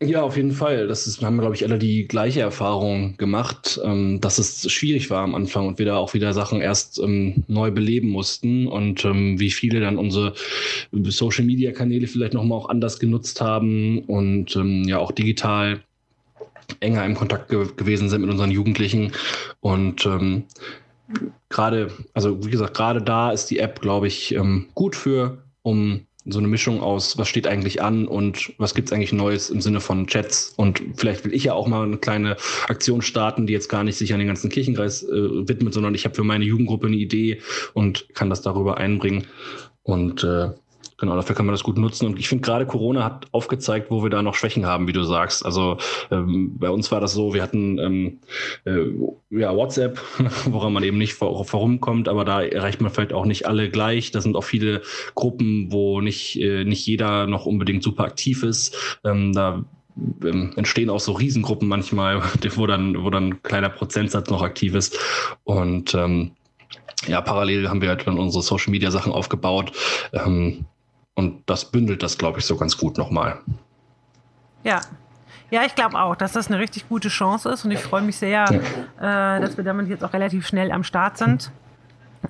Ja, 0.00 0.22
auf 0.22 0.36
jeden 0.36 0.52
Fall. 0.52 0.86
Das 0.86 1.06
ist, 1.06 1.22
haben 1.22 1.38
glaube 1.38 1.54
ich, 1.54 1.64
alle 1.64 1.78
die 1.78 2.06
gleiche 2.06 2.40
Erfahrung 2.40 3.16
gemacht, 3.16 3.80
ähm, 3.84 4.20
dass 4.20 4.38
es 4.38 4.70
schwierig 4.70 5.10
war 5.10 5.22
am 5.22 5.34
Anfang 5.34 5.66
und 5.66 5.78
wir 5.78 5.86
da 5.86 5.96
auch 5.96 6.14
wieder 6.14 6.32
Sachen 6.32 6.60
erst 6.60 6.98
ähm, 6.98 7.44
neu 7.48 7.70
beleben 7.70 8.08
mussten 8.08 8.66
und 8.66 9.04
ähm, 9.04 9.38
wie 9.40 9.50
viele 9.50 9.80
dann 9.80 9.98
unsere 9.98 10.34
Social 10.92 11.44
Media 11.44 11.72
Kanäle 11.72 12.06
vielleicht 12.06 12.34
nochmal 12.34 12.58
auch 12.58 12.68
anders 12.68 12.98
genutzt 12.98 13.40
haben 13.40 14.00
und 14.00 14.54
ähm, 14.56 14.84
ja 14.84 14.98
auch 14.98 15.12
digital 15.12 15.80
enger 16.80 17.04
im 17.04 17.14
Kontakt 17.14 17.48
ge 17.48 17.66
gewesen 17.76 18.08
sind 18.08 18.20
mit 18.20 18.30
unseren 18.30 18.50
Jugendlichen 18.50 19.12
und 19.60 20.04
ähm, 20.06 20.44
gerade, 21.48 21.90
also 22.14 22.44
wie 22.44 22.50
gesagt, 22.50 22.74
gerade 22.74 23.02
da 23.02 23.30
ist 23.30 23.46
die 23.46 23.58
App, 23.58 23.80
glaube 23.80 24.06
ich, 24.06 24.34
ähm, 24.34 24.68
gut 24.74 24.94
für, 24.94 25.44
um 25.62 26.06
so 26.28 26.38
eine 26.38 26.48
Mischung 26.48 26.80
aus, 26.80 27.16
was 27.18 27.28
steht 27.28 27.46
eigentlich 27.46 27.82
an 27.82 28.06
und 28.06 28.52
was 28.58 28.74
gibt 28.74 28.88
es 28.88 28.92
eigentlich 28.92 29.12
Neues 29.12 29.50
im 29.50 29.60
Sinne 29.60 29.80
von 29.80 30.06
Chats. 30.06 30.52
Und 30.56 30.82
vielleicht 30.96 31.24
will 31.24 31.34
ich 31.34 31.44
ja 31.44 31.54
auch 31.54 31.66
mal 31.66 31.84
eine 31.84 31.96
kleine 31.96 32.36
Aktion 32.68 33.02
starten, 33.02 33.46
die 33.46 33.52
jetzt 33.52 33.68
gar 33.68 33.84
nicht 33.84 33.96
sich 33.96 34.12
an 34.12 34.18
den 34.18 34.28
ganzen 34.28 34.50
Kirchenkreis 34.50 35.02
äh, 35.02 35.48
widmet, 35.48 35.74
sondern 35.74 35.94
ich 35.94 36.04
habe 36.04 36.14
für 36.14 36.24
meine 36.24 36.44
Jugendgruppe 36.44 36.86
eine 36.86 36.96
Idee 36.96 37.40
und 37.72 38.14
kann 38.14 38.30
das 38.30 38.42
darüber 38.42 38.76
einbringen. 38.76 39.26
Und 39.82 40.22
äh, 40.22 40.50
Genau, 41.00 41.14
dafür 41.14 41.36
kann 41.36 41.46
man 41.46 41.52
das 41.52 41.62
gut 41.62 41.78
nutzen. 41.78 42.06
Und 42.06 42.18
ich 42.18 42.28
finde 42.28 42.42
gerade 42.42 42.66
Corona 42.66 43.04
hat 43.04 43.28
aufgezeigt, 43.30 43.88
wo 43.88 44.02
wir 44.02 44.10
da 44.10 44.20
noch 44.20 44.34
Schwächen 44.34 44.66
haben, 44.66 44.88
wie 44.88 44.92
du 44.92 45.04
sagst. 45.04 45.46
Also 45.46 45.78
ähm, 46.10 46.58
bei 46.58 46.70
uns 46.70 46.90
war 46.90 47.00
das 47.00 47.12
so, 47.12 47.34
wir 47.34 47.42
hatten 47.42 47.78
ähm, 47.78 48.18
äh, 48.64 49.38
ja, 49.38 49.54
WhatsApp, 49.54 50.00
woran 50.46 50.72
man 50.72 50.82
eben 50.82 50.98
nicht 50.98 51.14
vor, 51.14 51.44
vorumkommt, 51.44 52.08
aber 52.08 52.24
da 52.24 52.42
erreicht 52.42 52.80
man 52.80 52.90
vielleicht 52.90 53.12
auch 53.12 53.26
nicht 53.26 53.46
alle 53.46 53.70
gleich. 53.70 54.10
Da 54.10 54.20
sind 54.20 54.34
auch 54.34 54.42
viele 54.42 54.82
Gruppen, 55.14 55.70
wo 55.70 56.00
nicht, 56.00 56.40
äh, 56.40 56.64
nicht 56.64 56.84
jeder 56.84 57.28
noch 57.28 57.46
unbedingt 57.46 57.84
super 57.84 58.02
aktiv 58.02 58.42
ist. 58.42 58.98
Ähm, 59.04 59.32
da 59.32 59.64
ähm, 60.24 60.52
entstehen 60.56 60.90
auch 60.90 61.00
so 61.00 61.12
Riesengruppen 61.12 61.68
manchmal, 61.68 62.22
wo 62.56 62.66
dann, 62.66 63.04
wo 63.04 63.10
dann 63.10 63.28
ein 63.28 63.42
kleiner 63.44 63.68
Prozentsatz 63.68 64.30
noch 64.30 64.42
aktiv 64.42 64.74
ist. 64.74 64.98
Und 65.44 65.94
ähm, 65.94 66.32
ja, 67.06 67.20
parallel 67.20 67.68
haben 67.68 67.82
wir 67.82 67.90
halt 67.90 68.04
dann 68.04 68.18
unsere 68.18 68.42
Social 68.42 68.72
Media 68.72 68.90
Sachen 68.90 69.12
aufgebaut. 69.12 69.70
Ähm, 70.12 70.66
und 71.18 71.42
das 71.46 71.64
bündelt 71.64 72.04
das, 72.04 72.16
glaube 72.16 72.38
ich, 72.38 72.46
so 72.46 72.56
ganz 72.56 72.76
gut 72.76 72.96
nochmal. 72.96 73.40
Ja. 74.62 74.80
Ja, 75.50 75.64
ich 75.64 75.74
glaube 75.74 75.98
auch, 75.98 76.14
dass 76.14 76.30
das 76.30 76.46
eine 76.46 76.60
richtig 76.60 76.88
gute 76.88 77.08
Chance 77.08 77.48
ist 77.48 77.64
und 77.64 77.72
ich 77.72 77.80
freue 77.80 78.02
mich 78.02 78.16
sehr, 78.18 78.44
ja. 79.00 79.36
äh, 79.36 79.40
dass 79.40 79.56
wir 79.56 79.64
damit 79.64 79.88
jetzt 79.88 80.04
auch 80.04 80.12
relativ 80.12 80.46
schnell 80.46 80.70
am 80.70 80.84
Start 80.84 81.18
sind 81.18 81.50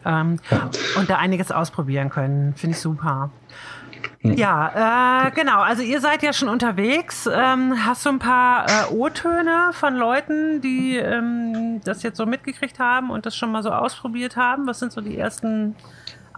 ähm, 0.07 0.39
ja. 0.51 0.71
und 0.97 1.11
da 1.11 1.17
einiges 1.17 1.53
ausprobieren 1.53 2.09
können. 2.09 2.55
Finde 2.55 2.77
ich 2.77 2.81
super. 2.81 3.31
Ja, 4.23 5.27
äh, 5.27 5.31
genau. 5.33 5.61
Also 5.61 5.83
ihr 5.83 6.01
seid 6.01 6.23
ja 6.23 6.33
schon 6.33 6.49
unterwegs. 6.49 7.29
Ähm, 7.31 7.85
hast 7.85 8.07
du 8.07 8.11
ein 8.11 8.19
paar 8.19 8.67
äh, 8.69 8.95
O-Töne 8.95 9.71
von 9.73 9.97
Leuten, 9.97 10.63
die 10.63 10.97
ähm, 10.97 11.83
das 11.85 12.03
jetzt 12.03 12.17
so 12.17 12.25
mitgekriegt 12.25 12.79
haben 12.79 13.11
und 13.11 13.27
das 13.27 13.37
schon 13.37 13.53
mal 13.53 13.63
so 13.63 13.71
ausprobiert 13.71 14.37
haben? 14.37 14.67
Was 14.67 14.79
sind 14.79 14.93
so 14.93 15.03
die 15.03 15.19
ersten 15.19 15.77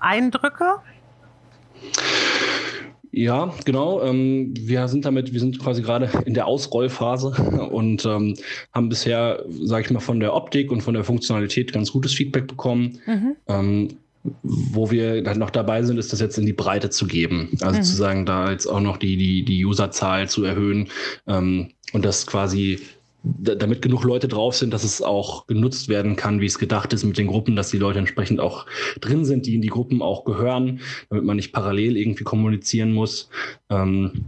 Eindrücke? 0.00 0.80
Ja, 3.12 3.52
genau. 3.64 4.02
Ähm, 4.02 4.54
wir 4.56 4.86
sind 4.88 5.04
damit, 5.04 5.32
wir 5.32 5.40
sind 5.40 5.58
quasi 5.58 5.82
gerade 5.82 6.10
in 6.26 6.34
der 6.34 6.46
Ausrollphase 6.46 7.30
und 7.70 8.04
ähm, 8.06 8.36
haben 8.72 8.88
bisher, 8.88 9.44
sage 9.48 9.84
ich 9.84 9.90
mal, 9.90 10.00
von 10.00 10.20
der 10.20 10.34
Optik 10.34 10.70
und 10.70 10.82
von 10.82 10.94
der 10.94 11.04
Funktionalität 11.04 11.72
ganz 11.72 11.90
gutes 11.92 12.14
Feedback 12.14 12.46
bekommen. 12.46 13.00
Mhm. 13.06 13.36
Ähm, 13.48 13.88
wo 14.42 14.90
wir 14.90 15.22
dann 15.22 15.38
noch 15.38 15.50
dabei 15.50 15.82
sind, 15.82 15.96
ist 15.96 16.12
das 16.12 16.20
jetzt 16.20 16.36
in 16.36 16.44
die 16.44 16.52
Breite 16.52 16.90
zu 16.90 17.06
geben. 17.06 17.56
Also 17.62 17.78
mhm. 17.78 17.82
zu 17.82 17.96
sagen, 17.96 18.26
da 18.26 18.50
jetzt 18.50 18.66
auch 18.66 18.80
noch 18.80 18.98
die, 18.98 19.16
die, 19.16 19.44
die 19.44 19.64
Userzahl 19.64 20.28
zu 20.28 20.44
erhöhen 20.44 20.88
ähm, 21.26 21.70
und 21.92 22.04
das 22.04 22.26
quasi 22.26 22.80
damit 23.22 23.82
genug 23.82 24.04
Leute 24.04 24.28
drauf 24.28 24.56
sind, 24.56 24.72
dass 24.72 24.84
es 24.84 25.02
auch 25.02 25.46
genutzt 25.46 25.88
werden 25.88 26.16
kann, 26.16 26.40
wie 26.40 26.46
es 26.46 26.58
gedacht 26.58 26.92
ist 26.92 27.04
mit 27.04 27.18
den 27.18 27.26
Gruppen, 27.26 27.54
dass 27.54 27.70
die 27.70 27.78
Leute 27.78 27.98
entsprechend 27.98 28.40
auch 28.40 28.66
drin 29.00 29.24
sind, 29.24 29.46
die 29.46 29.54
in 29.54 29.62
die 29.62 29.68
Gruppen 29.68 30.00
auch 30.00 30.24
gehören, 30.24 30.80
damit 31.10 31.24
man 31.24 31.36
nicht 31.36 31.52
parallel 31.52 31.96
irgendwie 31.96 32.24
kommunizieren 32.24 32.92
muss. 32.92 33.28
Ähm, 33.68 34.26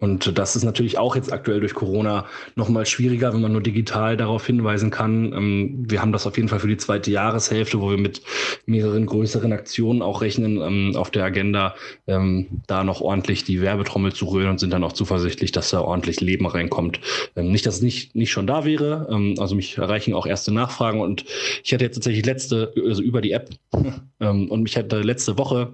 und 0.00 0.38
das 0.38 0.56
ist 0.56 0.64
natürlich 0.64 0.96
auch 0.96 1.14
jetzt 1.14 1.30
aktuell 1.30 1.60
durch 1.60 1.74
Corona 1.74 2.24
nochmal 2.56 2.86
schwieriger, 2.86 3.34
wenn 3.34 3.42
man 3.42 3.52
nur 3.52 3.60
digital 3.60 4.16
darauf 4.16 4.46
hinweisen 4.46 4.90
kann. 4.90 5.32
Ähm, 5.34 5.84
wir 5.88 6.00
haben 6.00 6.12
das 6.12 6.26
auf 6.26 6.36
jeden 6.38 6.48
Fall 6.48 6.58
für 6.58 6.68
die 6.68 6.78
zweite 6.78 7.10
Jahreshälfte, 7.10 7.80
wo 7.80 7.90
wir 7.90 7.98
mit 7.98 8.22
mehreren 8.64 9.04
größeren 9.04 9.52
Aktionen 9.52 10.00
auch 10.00 10.22
rechnen, 10.22 10.56
ähm, 10.56 10.96
auf 10.96 11.10
der 11.10 11.24
Agenda 11.24 11.74
ähm, 12.06 12.46
da 12.66 12.82
noch 12.82 13.02
ordentlich 13.02 13.44
die 13.44 13.60
Werbetrommel 13.60 14.14
zu 14.14 14.24
rühren 14.24 14.48
und 14.48 14.58
sind 14.58 14.72
dann 14.72 14.84
auch 14.84 14.94
zuversichtlich, 14.94 15.52
dass 15.52 15.70
da 15.70 15.82
ordentlich 15.82 16.20
Leben 16.20 16.46
reinkommt. 16.46 17.00
Nicht, 17.34 17.66
dass 17.66 17.76
es 17.76 17.82
nicht, 17.82 18.14
nicht 18.16 18.30
schon 18.30 18.46
da 18.46 18.64
wäre. 18.64 19.06
Also 19.38 19.54
mich 19.54 19.76
erreichen 19.76 20.14
auch 20.14 20.26
erste 20.26 20.52
Nachfragen 20.52 21.00
und 21.00 21.24
ich 21.62 21.72
hatte 21.72 21.84
jetzt 21.84 21.96
tatsächlich 21.96 22.24
letzte, 22.24 22.72
also 22.86 23.02
über 23.02 23.20
die 23.20 23.32
App 23.32 23.50
und 24.18 24.62
mich 24.62 24.76
hatte 24.76 25.00
letzte 25.00 25.36
Woche 25.38 25.72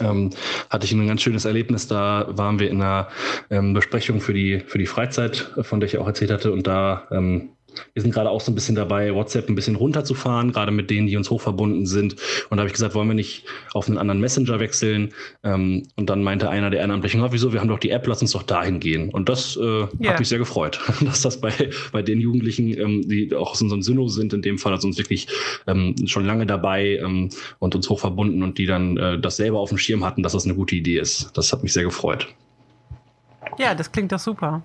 ähm, 0.00 0.30
hatte 0.70 0.86
ich 0.86 0.92
ein 0.92 1.06
ganz 1.06 1.22
schönes 1.22 1.44
Erlebnis. 1.44 1.88
Da 1.88 2.26
waren 2.30 2.58
wir 2.58 2.70
in 2.70 2.82
einer 2.82 3.08
ähm, 3.50 3.74
Besprechung 3.74 4.20
für 4.20 4.34
die, 4.34 4.60
für 4.60 4.78
die 4.78 4.86
Freizeit, 4.86 5.50
von 5.62 5.80
der 5.80 5.88
ich 5.88 5.98
auch 5.98 6.06
erzählt 6.06 6.30
hatte. 6.30 6.52
Und 6.52 6.66
da 6.66 7.06
ähm, 7.10 7.50
wir 7.94 8.02
sind 8.02 8.12
gerade 8.12 8.30
auch 8.30 8.40
so 8.40 8.52
ein 8.52 8.54
bisschen 8.54 8.74
dabei, 8.74 9.14
WhatsApp 9.14 9.48
ein 9.48 9.54
bisschen 9.54 9.76
runterzufahren, 9.76 10.52
gerade 10.52 10.72
mit 10.72 10.90
denen, 10.90 11.06
die 11.06 11.16
uns 11.16 11.30
hochverbunden 11.30 11.86
sind. 11.86 12.16
Und 12.50 12.56
da 12.56 12.58
habe 12.58 12.68
ich 12.68 12.72
gesagt, 12.72 12.94
wollen 12.94 13.08
wir 13.08 13.14
nicht 13.14 13.44
auf 13.72 13.88
einen 13.88 13.98
anderen 13.98 14.20
Messenger 14.20 14.60
wechseln? 14.60 15.12
Ähm, 15.42 15.84
und 15.96 16.10
dann 16.10 16.22
meinte 16.22 16.50
einer 16.50 16.70
der 16.70 16.80
Ehrenamtlichen, 16.80 17.22
oh, 17.22 17.28
wieso, 17.30 17.52
wir 17.52 17.60
haben 17.60 17.68
doch 17.68 17.78
die 17.78 17.90
App, 17.90 18.06
lass 18.06 18.22
uns 18.22 18.32
doch 18.32 18.42
dahin 18.42 18.80
gehen. 18.80 19.10
Und 19.10 19.28
das 19.28 19.56
äh, 19.56 19.60
yeah. 19.60 19.88
hat 20.04 20.18
mich 20.18 20.28
sehr 20.28 20.38
gefreut, 20.38 20.80
dass 21.00 21.22
das 21.22 21.40
bei, 21.40 21.52
bei 21.92 22.02
den 22.02 22.20
Jugendlichen, 22.20 22.76
ähm, 22.78 23.08
die 23.08 23.34
auch 23.34 23.52
aus 23.52 23.62
unserem 23.62 23.82
Synno 23.82 24.08
sind, 24.08 24.32
in 24.32 24.42
dem 24.42 24.58
Fall, 24.58 24.72
also 24.72 24.86
uns 24.86 24.98
wirklich 24.98 25.28
ähm, 25.66 25.94
schon 26.06 26.24
lange 26.24 26.46
dabei 26.46 26.98
ähm, 27.02 27.30
und 27.58 27.74
uns 27.74 27.88
hochverbunden 27.88 28.42
und 28.42 28.58
die 28.58 28.66
dann 28.66 28.96
äh, 28.96 29.18
das 29.18 29.36
selber 29.36 29.60
auf 29.60 29.70
dem 29.70 29.78
Schirm 29.78 30.04
hatten, 30.04 30.22
dass 30.22 30.32
das 30.32 30.44
eine 30.44 30.54
gute 30.54 30.76
Idee 30.76 30.98
ist. 30.98 31.30
Das 31.34 31.52
hat 31.52 31.62
mich 31.62 31.72
sehr 31.72 31.84
gefreut. 31.84 32.28
Ja, 33.58 33.74
das 33.74 33.90
klingt 33.90 34.12
doch 34.12 34.18
super. 34.18 34.62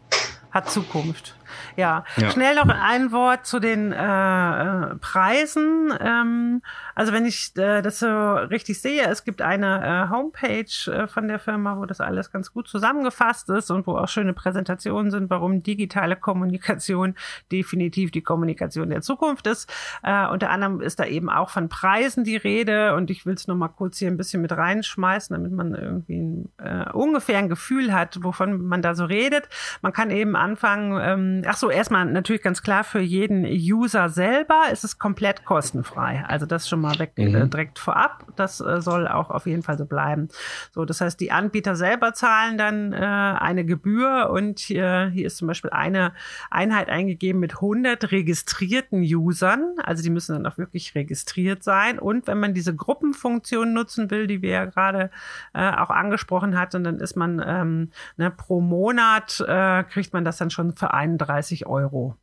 Hat 0.52 0.70
Zukunft. 0.70 1.36
Ja. 1.76 2.04
ja. 2.18 2.32
schnell 2.32 2.56
noch 2.56 2.68
ein 2.68 3.12
Wort 3.12 3.46
zu 3.46 3.60
den 3.60 3.92
äh, 3.92 3.96
äh, 3.96 4.96
Preisen. 4.96 5.94
Ähm, 6.00 6.62
also 6.96 7.14
wenn 7.14 7.26
ich 7.26 7.52
äh, 7.58 7.82
das 7.82 8.00
so 8.00 8.34
richtig 8.34 8.82
sehe, 8.82 9.06
es 9.08 9.24
gibt 9.24 9.42
eine 9.42 10.08
äh, 10.08 10.10
Homepage 10.10 10.92
äh, 10.92 11.08
von 11.08 11.28
der 11.28 11.40
Firma, 11.40 11.78
wo 11.78 11.86
das 11.86 12.02
alles 12.02 12.32
ganz 12.32 12.52
gut 12.52 12.68
zusammengefasst 12.68 13.50
ist 13.50 13.72
und 13.72 13.88
wo 13.88 13.98
auch 13.98 14.08
schöne 14.08 14.34
Präsentationen 14.34 15.12
sind, 15.12 15.30
warum 15.30 15.64
digitale 15.64 16.16
Kommunikation 16.16 17.16
definitiv 17.52 18.12
die 18.12 18.22
Kommunikation 18.22 18.90
der 18.90 19.02
Zukunft 19.02 19.48
ist. 19.48 19.72
Äh, 20.04 20.28
unter 20.28 20.50
anderem 20.50 20.82
ist 20.82 21.00
da 21.00 21.06
eben 21.06 21.30
auch 21.30 21.50
von 21.50 21.70
Preisen 21.70 22.24
die 22.24 22.38
Rede 22.38 22.96
und 22.96 23.10
ich 23.10 23.26
will 23.26 23.36
es 23.36 23.48
nur 23.48 23.58
mal 23.58 23.70
kurz 23.70 23.98
hier 23.98 24.10
ein 24.10 24.18
bisschen 24.18 24.42
mit 24.42 24.52
reinschmeißen, 24.52 25.36
damit 25.36 25.52
man 25.52 25.76
irgendwie 25.76 26.20
ein, 26.20 26.50
äh, 26.58 26.92
ungefähr 26.92 27.38
ein 27.38 27.50
Gefühl 27.50 27.94
hat, 27.94 28.24
wovon 28.24 28.66
man 28.66 28.82
da 28.82 28.96
so 28.96 29.06
redet. 29.06 29.50
Man 29.82 29.94
kann 29.94 30.12
eben 30.12 30.36
anfangen, 30.36 31.00
ähm, 31.02 31.44
ach 31.48 31.58
so, 31.58 31.70
erstmal 31.70 32.06
natürlich 32.06 32.42
ganz 32.42 32.62
klar 32.62 32.84
für 32.84 33.00
jeden 33.00 33.46
User 33.46 34.10
selber 34.10 34.64
ist 34.72 34.84
es 34.84 35.00
komplett 35.00 35.46
kostenfrei. 35.46 36.24
Also 36.28 36.46
das 36.46 36.68
schon 36.68 36.81
mal 36.82 36.98
weg 37.00 37.14
mhm. 37.18 37.36
äh, 37.36 37.48
direkt 37.48 37.80
vorab. 37.80 38.26
Das 38.36 38.60
äh, 38.60 38.82
soll 38.82 39.08
auch 39.08 39.30
auf 39.30 39.46
jeden 39.46 39.64
Fall 39.64 39.78
so 39.78 39.86
bleiben. 39.86 40.30
So, 40.72 40.86
das 40.86 41.02
heißt, 41.02 41.20
die 41.20 41.32
Anbieter 41.32 41.76
selber 41.76 42.14
zahlen 42.14 42.58
dann 42.58 42.94
äh, 42.94 42.98
eine 42.98 43.66
Gebühr 43.66 44.30
und 44.32 44.60
hier, 44.60 45.12
hier 45.14 45.28
ist 45.28 45.38
zum 45.38 45.48
Beispiel 45.48 45.72
eine 45.72 46.14
Einheit 46.50 46.90
eingegeben 46.90 47.40
mit 47.40 47.56
100 47.56 48.12
registrierten 48.12 49.02
Usern. 49.02 49.76
Also 49.84 50.04
die 50.04 50.10
müssen 50.10 50.34
dann 50.34 50.52
auch 50.52 50.58
wirklich 50.58 50.96
registriert 50.96 51.64
sein. 51.64 52.00
Und 52.00 52.28
wenn 52.28 52.40
man 52.40 52.54
diese 52.54 52.76
Gruppenfunktion 52.76 53.74
nutzen 53.74 54.12
will, 54.12 54.28
die 54.28 54.42
wir 54.42 54.52
ja 54.52 54.66
gerade 54.66 55.12
äh, 55.54 55.72
auch 55.72 55.90
angesprochen 55.90 56.58
hatten, 56.58 56.84
dann 56.84 57.00
ist 57.00 57.16
man 57.16 57.42
ähm, 57.46 57.92
ne, 58.18 58.32
pro 58.32 58.62
Monat 58.62 59.44
äh, 59.48 59.84
kriegt 59.84 60.14
man 60.14 60.26
das 60.26 60.38
dann 60.38 60.50
schon 60.50 60.76
für 60.76 60.94
31 60.94 61.68
Euro. 61.68 62.18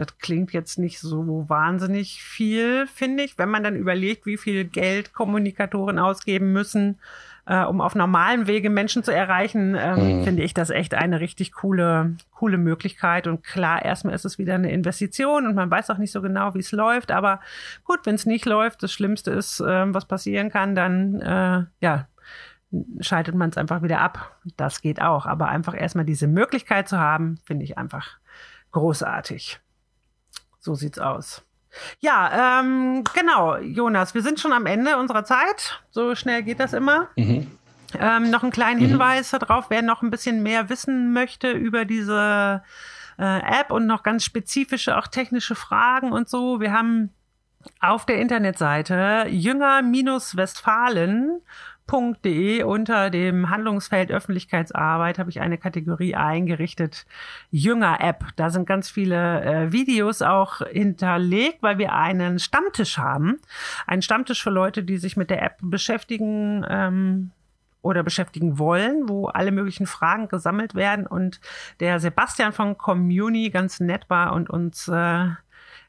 Das 0.00 0.16
klingt 0.16 0.54
jetzt 0.54 0.78
nicht 0.78 0.98
so 0.98 1.44
wahnsinnig 1.50 2.22
viel, 2.22 2.86
finde 2.86 3.22
ich, 3.22 3.36
wenn 3.36 3.50
man 3.50 3.62
dann 3.62 3.76
überlegt, 3.76 4.24
wie 4.24 4.38
viel 4.38 4.64
Geld 4.64 5.12
Kommunikatoren 5.12 5.98
ausgeben 5.98 6.54
müssen, 6.54 6.98
äh, 7.44 7.62
um 7.64 7.82
auf 7.82 7.94
normalem 7.94 8.46
Wege 8.46 8.70
Menschen 8.70 9.04
zu 9.04 9.12
erreichen, 9.12 9.76
ähm, 9.78 10.20
mhm. 10.20 10.24
finde 10.24 10.42
ich 10.42 10.54
das 10.54 10.70
echt 10.70 10.94
eine 10.94 11.20
richtig 11.20 11.52
coole, 11.52 12.16
coole 12.34 12.56
Möglichkeit. 12.56 13.26
Und 13.26 13.44
klar, 13.44 13.84
erstmal 13.84 14.14
ist 14.14 14.24
es 14.24 14.38
wieder 14.38 14.54
eine 14.54 14.72
Investition 14.72 15.46
und 15.46 15.54
man 15.54 15.70
weiß 15.70 15.90
auch 15.90 15.98
nicht 15.98 16.12
so 16.12 16.22
genau, 16.22 16.54
wie 16.54 16.60
es 16.60 16.72
läuft. 16.72 17.10
Aber 17.10 17.40
gut, 17.84 17.98
wenn 18.04 18.14
es 18.14 18.24
nicht 18.24 18.46
läuft, 18.46 18.82
das 18.82 18.94
Schlimmste 18.94 19.32
ist, 19.32 19.60
äh, 19.60 19.92
was 19.92 20.06
passieren 20.06 20.48
kann, 20.48 20.74
dann 20.74 21.20
äh, 21.20 21.64
ja, 21.82 22.08
schaltet 23.00 23.34
man 23.34 23.50
es 23.50 23.58
einfach 23.58 23.82
wieder 23.82 24.00
ab. 24.00 24.34
Das 24.56 24.80
geht 24.80 25.02
auch. 25.02 25.26
Aber 25.26 25.48
einfach 25.48 25.78
erstmal 25.78 26.06
diese 26.06 26.26
Möglichkeit 26.26 26.88
zu 26.88 26.98
haben, 26.98 27.36
finde 27.44 27.64
ich 27.64 27.76
einfach 27.76 28.16
großartig. 28.72 29.60
So 30.60 30.74
sieht's 30.74 30.98
aus. 30.98 31.42
Ja, 32.00 32.60
ähm, 32.60 33.04
genau, 33.14 33.56
Jonas, 33.56 34.14
wir 34.14 34.22
sind 34.22 34.40
schon 34.40 34.52
am 34.52 34.66
Ende 34.66 34.98
unserer 34.98 35.24
Zeit. 35.24 35.82
So 35.90 36.14
schnell 36.14 36.42
geht 36.42 36.60
das 36.60 36.72
immer. 36.72 37.08
Mhm. 37.16 37.50
Ähm, 37.98 38.30
noch 38.30 38.42
einen 38.42 38.52
kleinen 38.52 38.80
mhm. 38.80 38.86
Hinweis 38.86 39.30
darauf, 39.30 39.70
wer 39.70 39.82
noch 39.82 40.02
ein 40.02 40.10
bisschen 40.10 40.42
mehr 40.42 40.68
wissen 40.68 41.12
möchte 41.12 41.50
über 41.50 41.84
diese 41.84 42.62
äh, 43.18 43.60
App 43.60 43.70
und 43.70 43.86
noch 43.86 44.02
ganz 44.02 44.24
spezifische, 44.24 44.96
auch 44.96 45.06
technische 45.06 45.54
Fragen 45.54 46.12
und 46.12 46.28
so. 46.28 46.60
Wir 46.60 46.72
haben 46.72 47.10
auf 47.80 48.06
der 48.06 48.20
Internetseite 48.20 49.26
jünger-westfalen 49.28 51.42
www.öffentlichkeitsarbeit.de 51.90 52.62
unter 52.62 53.10
dem 53.10 53.50
Handlungsfeld 53.50 54.10
Öffentlichkeitsarbeit 54.10 55.18
habe 55.18 55.30
ich 55.30 55.40
eine 55.40 55.58
Kategorie 55.58 56.14
eingerichtet, 56.14 57.06
Jünger-App. 57.50 58.24
Da 58.36 58.50
sind 58.50 58.66
ganz 58.66 58.90
viele 58.90 59.42
äh, 59.42 59.72
Videos 59.72 60.22
auch 60.22 60.60
hinterlegt, 60.66 61.62
weil 61.62 61.78
wir 61.78 61.92
einen 61.94 62.38
Stammtisch 62.38 62.98
haben. 62.98 63.40
Einen 63.86 64.02
Stammtisch 64.02 64.42
für 64.42 64.50
Leute, 64.50 64.82
die 64.82 64.98
sich 64.98 65.16
mit 65.16 65.30
der 65.30 65.42
App 65.42 65.56
beschäftigen. 65.60 66.64
Ähm, 66.68 67.30
oder 67.82 68.02
beschäftigen 68.02 68.58
wollen, 68.58 69.08
wo 69.08 69.28
alle 69.28 69.52
möglichen 69.52 69.86
Fragen 69.86 70.28
gesammelt 70.28 70.74
werden 70.74 71.06
und 71.06 71.40
der 71.80 71.98
Sebastian 71.98 72.52
von 72.52 72.76
Communi 72.76 73.48
ganz 73.48 73.80
nett 73.80 74.04
war 74.10 74.34
und 74.34 74.50
uns 74.50 74.86
äh, 74.88 75.28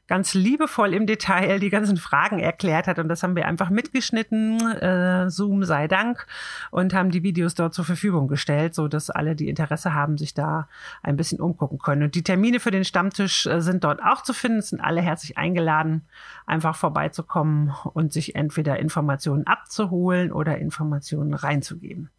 ganz 0.08 0.34
liebevoll 0.34 0.94
im 0.94 1.06
Detail 1.06 1.58
die 1.58 1.70
ganzen 1.70 1.96
Fragen 1.96 2.38
erklärt 2.38 2.86
hat. 2.86 2.98
Und 2.98 3.08
das 3.08 3.22
haben 3.22 3.36
wir 3.36 3.46
einfach 3.46 3.70
mitgeschnitten, 3.70 4.60
äh, 4.60 5.30
Zoom 5.30 5.64
sei 5.64 5.88
Dank, 5.88 6.26
und 6.70 6.92
haben 6.92 7.10
die 7.10 7.22
Videos 7.22 7.54
dort 7.54 7.74
zur 7.74 7.84
Verfügung 7.84 8.28
gestellt, 8.28 8.74
so 8.74 8.88
dass 8.88 9.10
alle, 9.10 9.36
die 9.36 9.48
Interesse 9.48 9.94
haben, 9.94 10.18
sich 10.18 10.34
da 10.34 10.68
ein 11.02 11.16
bisschen 11.16 11.40
umgucken 11.40 11.78
können. 11.78 12.02
Und 12.02 12.14
die 12.14 12.22
Termine 12.22 12.60
für 12.60 12.70
den 12.70 12.84
Stammtisch 12.84 13.46
äh, 13.46 13.60
sind 13.60 13.84
dort 13.84 14.02
auch 14.02 14.22
zu 14.22 14.32
finden, 14.32 14.60
sind 14.60 14.80
alle 14.80 15.00
herzlich 15.00 15.38
eingeladen, 15.38 16.06
einfach 16.46 16.76
vorbeizukommen 16.76 17.72
und 17.94 18.12
sich 18.12 18.34
entweder 18.34 18.78
Informationen 18.78 19.46
abzuholen 19.46 20.32
oder 20.32 20.58
Informationen 20.58 21.34
reinzugeben. 21.34 22.10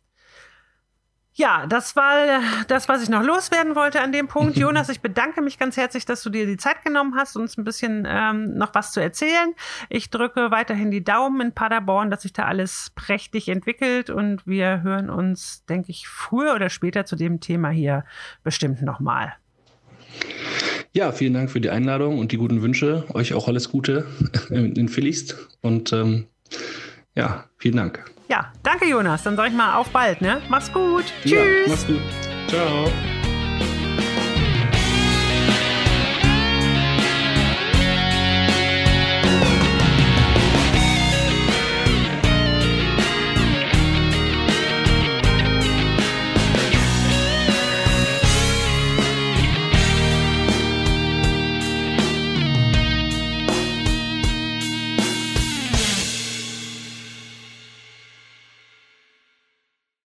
Ja, 1.36 1.66
das 1.66 1.96
war 1.96 2.42
das, 2.68 2.88
was 2.88 3.02
ich 3.02 3.10
noch 3.10 3.24
loswerden 3.24 3.76
wollte 3.76 4.02
an 4.02 4.12
dem 4.12 4.28
Punkt. 4.28 4.56
Jonas, 4.58 4.90
ich 4.90 5.02
bedanke 5.02 5.42
mich 5.42 5.58
ganz 5.58 5.78
herzlich, 5.78 6.06
dass 6.06 6.22
du 6.22 6.30
dir 6.30 6.46
die 6.46 6.58
Zeit 6.58 6.84
genommen 6.84 7.16
hast, 7.16 7.36
uns 7.36 7.58
ein 7.58 7.64
bisschen 7.64 8.06
ähm, 8.08 8.56
noch 8.56 8.76
was 8.76 8.92
zu 8.92 9.00
erzählen. 9.00 9.54
Ich 9.90 10.12
drücke 10.12 10.52
weiterhin 10.52 10.92
die 10.92 11.04
Daumen 11.04 11.42
in 11.42 11.52
Paderborn, 11.54 12.12
dass 12.12 12.22
sich 12.22 12.34
da 12.34 12.44
alles 12.44 12.92
prächtig 12.96 13.50
entwickelt 13.50 14.12
und 14.12 14.46
wir 14.46 14.84
hören 14.84 15.10
uns, 15.10 15.66
denke 15.66 15.90
ich, 15.90 16.08
früher 16.08 16.54
oder 16.54 16.70
später 16.70 17.06
zu 17.06 17.16
dem 17.16 17.40
Thema 17.40 17.70
hier 17.70 18.06
bestimmt 18.44 18.84
nochmal. 18.84 19.34
Ja, 20.92 21.12
vielen 21.12 21.34
Dank 21.34 21.50
für 21.50 21.60
die 21.60 21.72
Einladung 21.72 22.20
und 22.20 22.32
die 22.32 22.38
guten 22.38 22.62
Wünsche. 22.62 23.06
Euch 23.16 23.34
auch 23.34 23.48
alles 23.48 23.70
Gute 23.70 24.06
in, 24.52 24.88
Phillies 24.88 25.36
und 25.62 25.92
ähm, 25.92 26.28
ja, 27.16 27.46
vielen 27.58 27.78
Dank. 27.78 28.13
Ja, 28.30 28.52
danke 28.64 28.86
Jonas. 28.88 29.24
Dann 29.24 29.36
sag 29.36 29.48
ich 29.48 29.54
mal 29.54 29.76
auf 29.76 29.90
bald, 29.90 30.22
ne? 30.22 30.42
Mach's 30.50 30.72
gut. 30.72 31.06
Tschüss. 31.24 31.32
Ja, 31.32 31.42
mach's 31.68 31.86
gut. 31.88 32.02
Ciao. 32.48 33.23